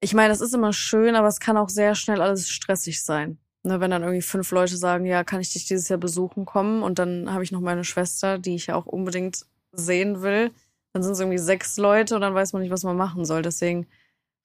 ich 0.00 0.12
meine, 0.12 0.30
das 0.30 0.40
ist 0.40 0.54
immer 0.54 0.72
schön, 0.72 1.14
aber 1.14 1.28
es 1.28 1.38
kann 1.38 1.56
auch 1.56 1.68
sehr 1.68 1.94
schnell 1.94 2.20
alles 2.20 2.48
stressig 2.48 3.04
sein. 3.04 3.38
Ne, 3.68 3.80
wenn 3.80 3.90
dann 3.90 4.02
irgendwie 4.02 4.22
fünf 4.22 4.50
Leute 4.50 4.78
sagen, 4.78 5.04
ja, 5.04 5.24
kann 5.24 5.42
ich 5.42 5.52
dich 5.52 5.66
dieses 5.66 5.90
Jahr 5.90 5.98
besuchen 5.98 6.46
kommen 6.46 6.82
und 6.82 6.98
dann 6.98 7.30
habe 7.30 7.44
ich 7.44 7.52
noch 7.52 7.60
meine 7.60 7.84
Schwester, 7.84 8.38
die 8.38 8.54
ich 8.54 8.68
ja 8.68 8.74
auch 8.76 8.86
unbedingt 8.86 9.44
sehen 9.72 10.22
will, 10.22 10.52
dann 10.94 11.02
sind 11.02 11.12
es 11.12 11.20
irgendwie 11.20 11.36
sechs 11.36 11.76
Leute 11.76 12.14
und 12.14 12.22
dann 12.22 12.34
weiß 12.34 12.54
man 12.54 12.62
nicht, 12.62 12.70
was 12.70 12.82
man 12.82 12.96
machen 12.96 13.26
soll. 13.26 13.42
Deswegen 13.42 13.86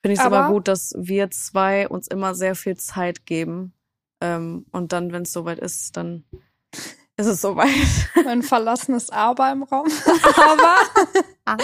finde 0.02 0.14
ich 0.14 0.20
es 0.20 0.26
aber 0.26 0.50
gut, 0.50 0.68
dass 0.68 0.94
wir 0.98 1.32
zwei 1.32 1.88
uns 1.88 2.08
immer 2.08 2.36
sehr 2.36 2.56
viel 2.56 2.76
Zeit 2.76 3.26
geben. 3.26 3.72
Ähm, 4.20 4.66
und 4.72 4.92
dann, 4.92 5.14
wenn 5.14 5.22
es 5.22 5.32
soweit 5.32 5.60
ist, 5.60 5.96
dann 5.96 6.26
ist 7.16 7.28
es 7.28 7.40
soweit. 7.40 7.70
Ein 8.28 8.44
verlassenes 8.44 9.10
Aber 9.10 9.50
im 9.54 9.64
Raum. 9.64 9.88
aber. 10.36 10.76
Aber 11.46 11.64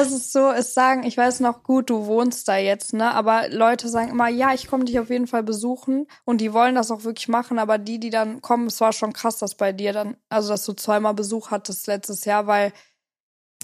es 0.00 0.12
ist 0.12 0.32
so, 0.32 0.50
es 0.50 0.74
sagen, 0.74 1.02
ich 1.02 1.16
weiß 1.16 1.40
noch 1.40 1.62
gut, 1.62 1.90
du 1.90 2.06
wohnst 2.06 2.46
da 2.46 2.56
jetzt, 2.56 2.92
ne? 2.92 3.12
Aber 3.12 3.48
Leute 3.48 3.88
sagen 3.88 4.10
immer, 4.10 4.28
ja, 4.28 4.54
ich 4.54 4.68
komme 4.68 4.84
dich 4.84 5.00
auf 5.00 5.10
jeden 5.10 5.26
Fall 5.26 5.42
besuchen 5.42 6.06
und 6.24 6.40
die 6.40 6.52
wollen 6.52 6.76
das 6.76 6.90
auch 6.90 7.04
wirklich 7.04 7.26
machen, 7.28 7.58
aber 7.58 7.78
die, 7.78 7.98
die 7.98 8.10
dann 8.10 8.40
kommen, 8.42 8.68
es 8.68 8.80
war 8.80 8.92
schon 8.92 9.12
krass, 9.12 9.38
dass 9.38 9.56
bei 9.56 9.72
dir 9.72 9.92
dann, 9.92 10.16
also 10.28 10.50
dass 10.50 10.64
du 10.64 10.72
zweimal 10.74 11.14
Besuch 11.14 11.50
hattest 11.50 11.86
letztes 11.88 12.24
Jahr, 12.24 12.46
weil 12.46 12.72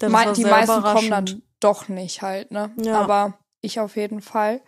die 0.01 0.07
meisten 0.07 0.81
kommen 0.81 1.09
dann 1.09 1.41
doch 1.61 1.87
nicht 1.87 2.21
halt, 2.21 2.51
ne? 2.51 2.73
Ja. 2.77 2.99
Aber 2.99 3.39
ich 3.61 3.79
auf 3.79 3.95
jeden 3.95 4.21
Fall. 4.21 4.61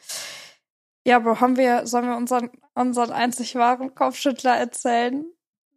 Ja, 1.05 1.19
Bro, 1.19 1.41
haben 1.41 1.57
wir, 1.57 1.85
sollen 1.85 2.07
wir 2.07 2.15
unseren, 2.15 2.49
unseren 2.73 3.11
einzig 3.11 3.55
wahren 3.55 3.93
Kopfschüttler 3.93 4.55
erzählen? 4.55 5.25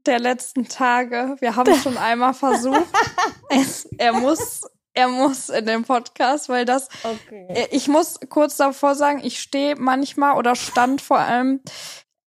Der 0.07 0.21
letzten 0.21 0.69
Tage. 0.69 1.37
Wir 1.41 1.57
haben 1.57 1.71
es 1.71 1.83
schon 1.83 1.99
einmal 1.99 2.33
versucht. 2.33 2.87
es, 3.51 3.87
er 3.99 4.13
muss 4.13 4.63
er 4.99 5.09
muss 5.09 5.49
in 5.49 5.65
dem 5.65 5.85
Podcast, 5.85 6.49
weil 6.49 6.65
das. 6.65 6.89
Okay. 7.05 7.47
Äh, 7.51 7.69
ich 7.71 7.87
muss 7.87 8.19
kurz 8.29 8.57
davor 8.57 8.97
sagen, 8.97 9.21
ich 9.23 9.41
stehe 9.41 9.77
manchmal 9.77 10.37
oder 10.37 10.57
stand 10.57 11.01
vor 11.01 11.19
allem 11.19 11.61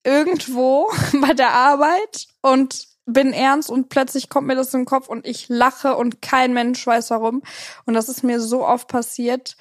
irgendwo 0.06 0.90
bei 1.22 1.34
der 1.34 1.52
Arbeit 1.52 2.28
und 2.42 2.88
bin 3.06 3.34
ernst 3.34 3.70
und 3.70 3.90
plötzlich 3.90 4.30
kommt 4.30 4.48
mir 4.48 4.56
das 4.56 4.74
in 4.74 4.82
den 4.82 4.86
Kopf 4.86 5.10
und 5.10 5.28
ich 5.28 5.50
lache 5.50 5.98
und 5.98 6.22
kein 6.22 6.54
Mensch 6.54 6.86
weiß 6.88 7.10
warum. 7.10 7.44
Und 7.86 7.94
das 7.94 8.08
ist 8.08 8.24
mir 8.24 8.40
so 8.40 8.66
oft 8.66 8.88
passiert. 8.88 9.58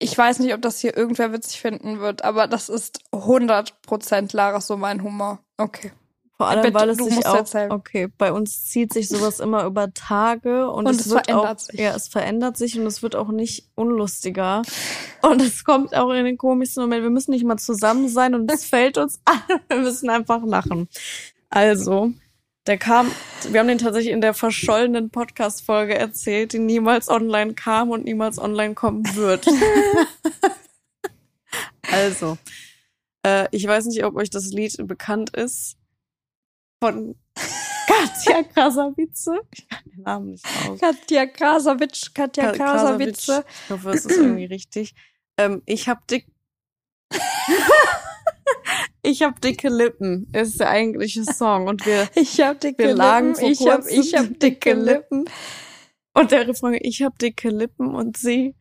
Ich 0.00 0.16
weiß 0.16 0.40
nicht, 0.40 0.52
ob 0.52 0.62
das 0.62 0.80
hier 0.80 0.96
irgendwer 0.96 1.32
witzig 1.32 1.60
finden 1.60 2.00
wird, 2.00 2.22
aber 2.22 2.48
das 2.48 2.68
ist 2.68 3.02
100% 3.12 4.34
Lara 4.34 4.60
so 4.60 4.76
mein 4.76 5.02
Humor. 5.04 5.38
Okay. 5.58 5.92
Vor 6.38 6.46
allem, 6.46 6.62
Bitte, 6.62 6.74
weil 6.74 6.90
es 6.90 6.98
sich 6.98 7.26
auch, 7.26 7.34
erzählen. 7.34 7.72
okay, 7.72 8.06
bei 8.16 8.32
uns 8.32 8.64
zieht 8.64 8.92
sich 8.92 9.08
sowas 9.08 9.40
immer 9.40 9.64
über 9.64 9.92
Tage 9.92 10.70
und, 10.70 10.86
und 10.86 10.94
es, 10.94 11.06
es, 11.06 11.10
wird 11.10 11.26
verändert 11.26 11.58
auch, 11.58 11.58
sich. 11.58 11.80
ja, 11.80 11.96
es 11.96 12.06
verändert 12.06 12.56
sich 12.56 12.78
und 12.78 12.86
es 12.86 13.02
wird 13.02 13.16
auch 13.16 13.30
nicht 13.30 13.66
unlustiger. 13.74 14.62
Und 15.20 15.42
es 15.42 15.64
kommt 15.64 15.96
auch 15.96 16.12
in 16.12 16.24
den 16.24 16.38
komischsten 16.38 16.84
Moment. 16.84 17.02
Wir 17.02 17.10
müssen 17.10 17.32
nicht 17.32 17.44
mal 17.44 17.56
zusammen 17.56 18.08
sein 18.08 18.36
und 18.36 18.48
es 18.52 18.64
fällt 18.64 18.98
uns 18.98 19.20
an. 19.24 19.40
Wir 19.66 19.78
müssen 19.78 20.08
einfach 20.10 20.44
lachen. 20.44 20.88
Also, 21.50 22.12
Der 22.68 22.78
kam, 22.78 23.10
wir 23.50 23.58
haben 23.58 23.66
den 23.66 23.78
tatsächlich 23.78 24.12
in 24.12 24.20
der 24.20 24.32
verschollenen 24.32 25.10
Podcast-Folge 25.10 25.98
erzählt, 25.98 26.52
die 26.52 26.60
niemals 26.60 27.08
online 27.08 27.54
kam 27.54 27.90
und 27.90 28.04
niemals 28.04 28.38
online 28.38 28.74
kommen 28.74 29.02
wird. 29.16 29.44
also, 31.90 32.38
äh, 33.24 33.48
ich 33.50 33.66
weiß 33.66 33.86
nicht, 33.86 34.04
ob 34.04 34.14
euch 34.14 34.30
das 34.30 34.52
Lied 34.52 34.76
bekannt 34.86 35.30
ist 35.30 35.77
von 36.82 37.14
Katja 37.86 38.42
Krasavice. 38.42 39.30
Ich 39.52 39.68
kann 39.68 39.82
den 39.86 40.02
Namen 40.02 40.30
nicht 40.32 40.44
aus. 40.68 40.78
Katja 40.78 41.26
Krasavitsch, 41.26 42.14
Katja 42.14 42.52
Ka- 42.52 42.56
Krasavice. 42.56 43.28
Ich 43.64 43.70
hoffe, 43.70 43.90
es 43.90 44.04
ist 44.06 44.16
irgendwie 44.16 44.44
richtig. 44.44 44.94
Ähm, 45.38 45.62
ich 45.66 45.88
hab 45.88 46.06
dick. 46.06 46.26
ich 49.02 49.22
hab 49.22 49.40
dicke 49.40 49.68
Lippen 49.68 50.30
ist 50.34 50.60
der 50.60 50.68
eigentliche 50.68 51.24
Song 51.24 51.66
und 51.68 51.86
wir 51.86 52.08
Ich 52.14 52.40
hab 52.40 52.60
dicke 52.60 52.84
Wir 52.84 52.94
lagen 52.94 53.28
Lippen, 53.34 53.46
ich 53.46 53.60
hab, 53.66 53.80
kurzem 53.82 54.00
ich 54.00 54.14
hab 54.14 54.38
dicke 54.40 54.74
Lippen. 54.74 55.24
und 56.14 56.30
der 56.30 56.46
Refrain 56.48 56.78
ich 56.82 57.02
hab 57.02 57.18
dicke 57.18 57.48
Lippen 57.48 57.94
und 57.94 58.16
sie 58.18 58.54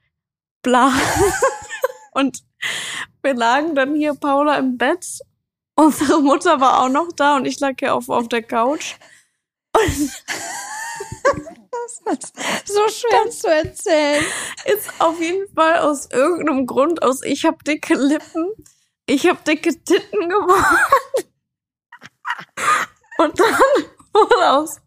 bla 0.61 0.93
und 2.13 2.43
wir 3.21 3.33
lagen 3.33 3.75
dann 3.75 3.93
hier 3.95 4.13
Paula 4.13 4.57
im 4.57 4.77
Bett. 4.77 5.05
Unsere 5.79 6.21
Mutter 6.23 6.59
war 6.59 6.81
auch 6.81 6.89
noch 6.89 7.11
da 7.15 7.35
und 7.35 7.45
ich 7.45 7.59
lag 7.59 7.75
hier 7.79 7.93
auf 7.93 8.09
auf 8.09 8.27
der 8.27 8.41
Couch. 8.41 8.95
Das 9.71 9.99
ist 9.99 10.23
so 12.65 12.87
schwer 12.89 13.29
zu 13.29 13.47
erzählen. 13.47 14.25
ist 14.65 14.89
auf 14.99 15.19
jeden 15.21 15.47
Fall 15.53 15.79
aus 15.79 16.09
irgendeinem 16.11 16.65
Grund 16.65 17.03
aus 17.03 17.21
ich 17.21 17.45
hab 17.45 17.63
dicke 17.63 17.93
Lippen, 17.93 18.51
ich 19.05 19.27
hab 19.27 19.45
dicke 19.45 19.69
Titten 19.83 20.29
geworden. 20.29 20.79
Und 23.19 23.39
dann 23.39 23.59
wurde 24.13 24.49
aus 24.51 24.77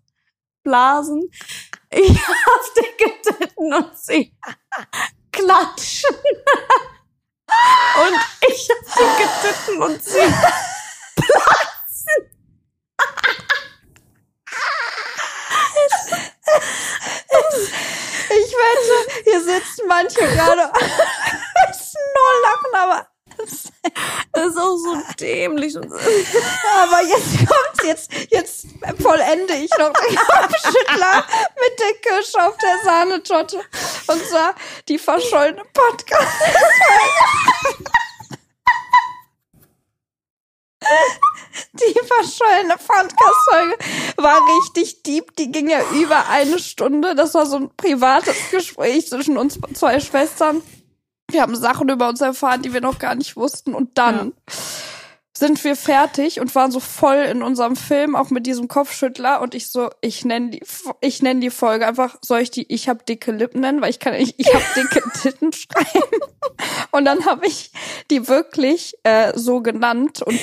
Blasen, 0.64 1.30
ich 1.90 2.18
hab 2.26 2.74
dicke 2.74 3.22
Titten 3.22 3.74
und 3.74 3.96
sie 3.96 4.34
klatschen. 5.30 6.16
Und 8.02 8.18
ich 8.48 8.68
hab 8.70 8.84
dicke 8.96 9.28
Titten 9.42 9.82
und 9.82 10.02
sie 10.02 10.18
platzen. 11.20 12.30
Ich 18.32 18.52
wette, 18.52 19.22
hier 19.24 19.40
sitzen 19.40 19.86
manche 19.88 20.20
gerade 20.20 20.62
nur 22.20 22.32
lachen, 22.42 22.74
aber, 22.74 23.06
Das 24.32 24.46
ist 24.46 24.58
auch 24.58 24.76
so 24.76 24.96
dämlich. 25.18 25.76
Und 25.76 25.90
so. 25.90 25.96
aber 25.96 27.02
jetzt 27.02 27.38
kommt's, 27.38 27.84
jetzt, 27.84 28.12
jetzt 28.30 28.66
vollende 29.00 29.54
ich 29.54 29.70
noch 29.78 29.92
den 29.92 30.16
Kopfschüttler 30.16 31.24
mit 31.56 31.80
der 31.80 31.94
Kirsche 32.02 32.46
auf 32.46 32.56
der 32.58 32.78
Sahnetorte. 32.84 33.60
Und 34.06 34.26
zwar 34.26 34.54
die 34.88 34.98
verschollene 34.98 35.62
Podcast. 35.72 36.28
Die 41.72 41.94
verschollene 42.06 42.74
Podcast-Folge 42.76 43.76
war 44.16 44.40
richtig 44.58 45.02
deep. 45.02 45.36
Die 45.36 45.50
ging 45.50 45.68
ja 45.68 45.80
über 45.92 46.28
eine 46.28 46.58
Stunde. 46.58 47.14
Das 47.14 47.34
war 47.34 47.46
so 47.46 47.56
ein 47.56 47.70
privates 47.76 48.50
Gespräch 48.50 49.08
zwischen 49.08 49.36
uns 49.36 49.58
zwei 49.74 50.00
Schwestern. 50.00 50.62
Wir 51.30 51.42
haben 51.42 51.54
Sachen 51.54 51.88
über 51.88 52.08
uns 52.08 52.20
erfahren, 52.20 52.62
die 52.62 52.72
wir 52.72 52.80
noch 52.80 52.98
gar 52.98 53.14
nicht 53.14 53.36
wussten. 53.36 53.74
Und 53.74 53.98
dann 53.98 54.32
sind 55.40 55.64
wir 55.64 55.74
fertig 55.74 56.38
und 56.38 56.54
waren 56.54 56.70
so 56.70 56.80
voll 56.80 57.16
in 57.16 57.42
unserem 57.42 57.74
Film, 57.74 58.14
auch 58.14 58.28
mit 58.28 58.46
diesem 58.46 58.68
Kopfschüttler. 58.68 59.40
Und 59.40 59.54
ich 59.54 59.70
so, 59.70 59.88
ich 60.02 60.26
nenne 60.26 60.50
die, 60.50 60.62
ich 61.00 61.22
nenne 61.22 61.40
die 61.40 61.48
Folge 61.48 61.86
einfach, 61.86 62.18
soll 62.20 62.40
ich 62.40 62.50
die 62.50 62.70
Ich 62.70 62.90
hab 62.90 63.06
dicke 63.06 63.32
Lippen 63.32 63.62
nennen, 63.62 63.80
weil 63.80 63.88
ich 63.88 63.98
kann 63.98 64.12
nicht, 64.12 64.34
ich 64.36 64.54
hab 64.54 64.62
dicke 64.74 65.02
Titten 65.22 65.50
schreiben. 65.54 66.20
Und 66.90 67.06
dann 67.06 67.24
habe 67.24 67.46
ich 67.46 67.72
die 68.10 68.28
wirklich 68.28 68.98
äh, 69.02 69.32
so 69.34 69.62
genannt 69.62 70.20
und 70.20 70.38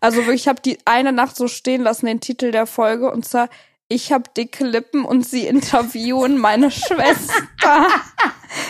also 0.00 0.18
wirklich, 0.18 0.42
ich 0.42 0.48
habe 0.48 0.60
die 0.60 0.76
eine 0.84 1.12
Nacht 1.12 1.36
so 1.36 1.48
stehen 1.48 1.82
lassen, 1.82 2.04
den 2.04 2.20
Titel 2.20 2.50
der 2.50 2.66
Folge 2.66 3.10
und 3.10 3.24
zwar 3.24 3.48
ich 3.88 4.12
habe 4.12 4.24
dicke 4.36 4.64
Lippen 4.64 5.04
und 5.04 5.26
sie 5.26 5.46
interviewen 5.46 6.38
meine 6.38 6.70
Schwester. 6.70 7.88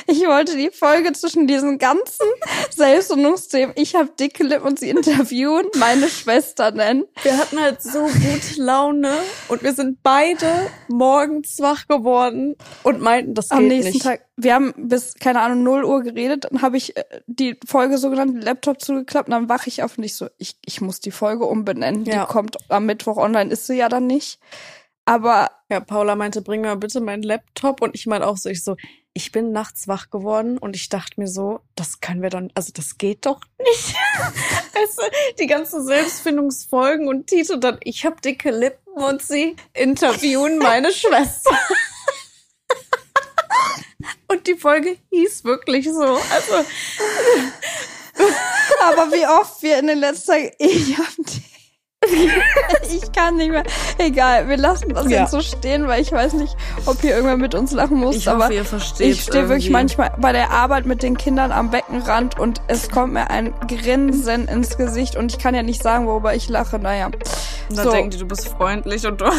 Ich 0.07 0.27
wollte 0.27 0.57
die 0.57 0.70
Folge 0.70 1.12
zwischen 1.12 1.46
diesen 1.46 1.79
ganzen 1.79 2.27
Selbstfindungsthemen, 2.74 3.74
ich 3.77 3.94
habe 3.94 4.11
dicke 4.18 4.42
Lippen 4.42 4.66
und 4.66 4.79
sie 4.79 4.90
interviewen 4.90 5.66
meine 5.79 6.09
Schwester 6.09 6.70
nennen. 6.70 7.05
Wir 7.22 7.37
hatten 7.37 7.61
halt 7.61 7.83
so 7.83 8.00
gute 8.00 8.62
Laune 8.62 9.12
und 9.48 9.62
wir 9.62 9.74
sind 9.74 10.03
beide 10.03 10.70
morgens 10.88 11.61
wach 11.61 11.87
geworden 11.87 12.57
und 12.83 13.00
meinten, 13.00 13.35
das 13.35 13.50
geht 13.50 13.59
Am 13.59 13.66
nächsten 13.66 13.92
nicht. 13.92 14.05
Tag, 14.05 14.24
wir 14.37 14.55
haben 14.55 14.72
bis, 14.77 15.14
keine 15.14 15.40
Ahnung, 15.40 15.62
0 15.62 15.85
Uhr 15.85 16.03
geredet, 16.03 16.46
dann 16.50 16.62
habe 16.62 16.77
ich 16.77 16.96
äh, 16.96 17.05
die 17.27 17.59
Folge 17.66 17.98
so 17.98 18.11
genannt, 18.11 18.42
Laptop 18.42 18.81
zugeklappt 18.81 19.29
und 19.29 19.33
dann 19.33 19.48
wache 19.48 19.68
ich 19.68 19.83
auf 19.83 19.98
und 19.98 20.05
ich 20.05 20.16
so, 20.16 20.29
ich, 20.38 20.57
ich 20.64 20.81
muss 20.81 21.00
die 21.00 21.12
Folge 21.12 21.44
umbenennen. 21.44 22.05
Ja. 22.05 22.24
Die 22.24 22.33
kommt 22.33 22.57
am 22.70 22.87
Mittwoch 22.87 23.16
online, 23.16 23.50
ist 23.53 23.66
sie 23.66 23.77
ja 23.77 23.88
dann 23.88 24.07
nicht. 24.07 24.40
Aber 25.05 25.51
Ja, 25.71 25.81
Paula 25.81 26.14
meinte, 26.14 26.40
bring 26.40 26.61
mir 26.61 26.77
bitte 26.77 27.01
meinen 27.01 27.23
Laptop 27.23 27.83
und 27.83 27.95
ich 27.95 28.07
meinte 28.07 28.27
auch 28.27 28.37
so, 28.37 28.49
ich 28.49 28.62
so, 28.62 28.77
ich 29.12 29.33
bin 29.33 29.51
nachts 29.53 29.88
wach 29.88 30.11
geworden 30.11 30.59
und 30.59 30.77
ich 30.77 30.88
dachte 30.88 31.19
mir 31.21 31.27
so, 31.27 31.61
das 31.75 32.01
können 32.01 32.23
wir 32.23 32.31
doch, 32.31 32.43
also 32.55 32.73
das 32.73 32.99
geht 32.99 33.27
doch 33.27 33.40
nicht. 33.59 33.95
weißt 34.75 34.99
du, 34.99 35.03
die 35.38 35.47
ganzen 35.47 35.85
Selbstfindungsfolgen 35.85 37.09
und 37.09 37.27
Titel 37.27 37.59
dann, 37.59 37.79
ich 37.83 38.05
hab 38.05 38.23
dicke 38.23 38.51
Lippen 38.51 38.93
und 38.93 39.23
sie 39.23 39.57
interviewen 39.73 40.59
meine 40.59 40.93
Schwester. 40.93 41.59
und 44.29 44.47
die 44.47 44.57
Folge 44.57 44.97
hieß 45.11 45.45
wirklich 45.45 45.87
so. 45.87 46.03
Also, 46.03 46.64
Aber 48.83 49.12
wie 49.12 49.27
oft 49.27 49.62
wir 49.62 49.79
in 49.79 49.87
den 49.87 49.99
letzten 49.99 50.33
Tagen, 50.33 50.51
ich 50.59 50.99
hab 50.99 51.14
ich 52.94 53.12
kann 53.12 53.37
nicht 53.37 53.50
mehr. 53.50 53.64
Egal, 53.98 54.48
wir 54.48 54.57
lassen 54.57 54.92
das 54.94 55.09
Ja. 55.11 55.22
jetzt 55.22 55.31
so 55.33 55.40
stehen, 55.40 55.87
weil 55.87 56.03
ich 56.03 56.12
weiß 56.12 56.35
nicht, 56.35 56.57
ob 56.87 57.00
hier 57.00 57.12
irgendwer 57.12 57.37
mit 57.37 57.55
uns 57.55 57.72
lachen 57.72 57.98
muss. 57.98 58.16
ich 58.16 58.29
aber 58.29 58.44
hoffe, 58.44 58.55
ihr 58.55 58.64
versteht 58.64 59.12
ich 59.14 59.22
stehe 59.22 59.48
wirklich 59.48 59.70
manchmal 59.70 60.12
bei 60.18 60.33
der 60.33 60.50
Arbeit 60.50 60.87
mit 60.87 61.03
den 61.03 61.16
Kindern 61.16 61.53
am 61.53 61.70
Beckenrand 61.70 62.38
und 62.38 62.61
es 62.68 62.90
kommt 62.90 63.12
mir 63.12 63.31
ein 63.31 63.53
Grinsen 63.68 64.48
ins 64.48 64.77
Gesicht 64.77 65.16
und 65.16 65.33
ich 65.33 65.38
kann 65.38 65.55
ja 65.55 65.62
nicht 65.62 65.83
sagen, 65.83 66.07
worüber 66.07 66.35
ich 66.35 66.48
lache. 66.48 66.79
Naja. 66.79 67.11
Und 67.68 67.79
dann 67.79 67.87
So. 67.87 67.92
denken 67.92 68.11
die, 68.11 68.18
du 68.18 68.27
bist 68.27 68.48
freundlich 68.48 69.07
und 69.07 69.20
du 69.20 69.24
Ja, 69.24 69.33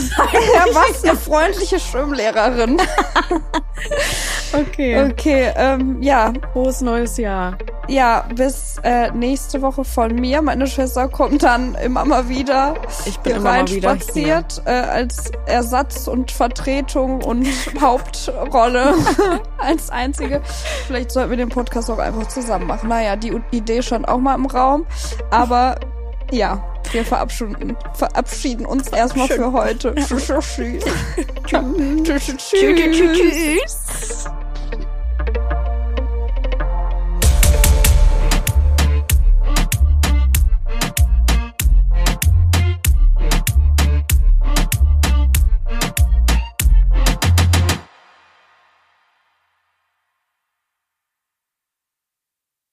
was? 0.72 1.04
Eine 1.04 1.16
freundliche 1.18 1.80
Schwimmlehrerin. 1.80 2.82
Okay. 4.54 5.12
Okay, 5.12 5.52
ähm, 5.58 6.02
ja. 6.02 6.32
Frohes 6.54 6.80
neues 6.82 7.18
Jahr. 7.18 7.58
Ja, 7.88 8.26
bis 8.34 8.78
äh, 8.84 9.12
nächste 9.12 9.62
Woche 9.62 9.84
von 9.84 10.16
mir. 10.16 10.42
Meine 10.42 10.66
Schwester 10.66 11.08
kommt 11.10 11.44
dann 11.44 11.76
immer 11.76 12.06
mal 12.06 12.30
wieder 12.30 12.76
Ich 13.06 13.18
bin 13.20 13.34
hier 13.34 13.42
immer 13.42 13.50
rein 13.50 13.66
mal 13.66 13.72
wieder 13.72 13.96
spaziert 13.96 14.62
äh, 14.66 14.72
als 14.72 15.32
Ersatz 15.46 16.08
und 16.08 16.32
Vertretung 16.32 17.22
und 17.24 17.46
Hauptrolle 17.82 18.96
als 19.58 19.90
einzige. 19.90 20.42
Vielleicht 20.88 21.12
sollten 21.12 21.32
wir 21.32 21.38
den 21.38 21.50
Podcast 21.50 21.92
auch 21.92 22.00
einfach 22.00 22.28
zusammen 22.28 22.68
machen. 22.68 22.90
Naja, 22.90 23.18
die 23.18 23.34
Idee 23.52 23.82
stand 23.82 24.08
auch 24.08 24.20
mal 24.20 24.36
im 24.36 24.46
Raum. 24.46 24.86
Aber 25.32 25.76
ja, 26.32 26.64
wir 26.96 27.06
verabschieden, 27.06 27.76
verabschieden 27.94 28.66
uns 28.66 28.88
erstmal 28.88 29.28
für 29.28 29.52
heute. 29.52 29.94
Tschüss. 30.06 30.34
Tschüss. 31.46 32.38
Tschüss. 32.38 33.18
Tschüss. 33.18 34.26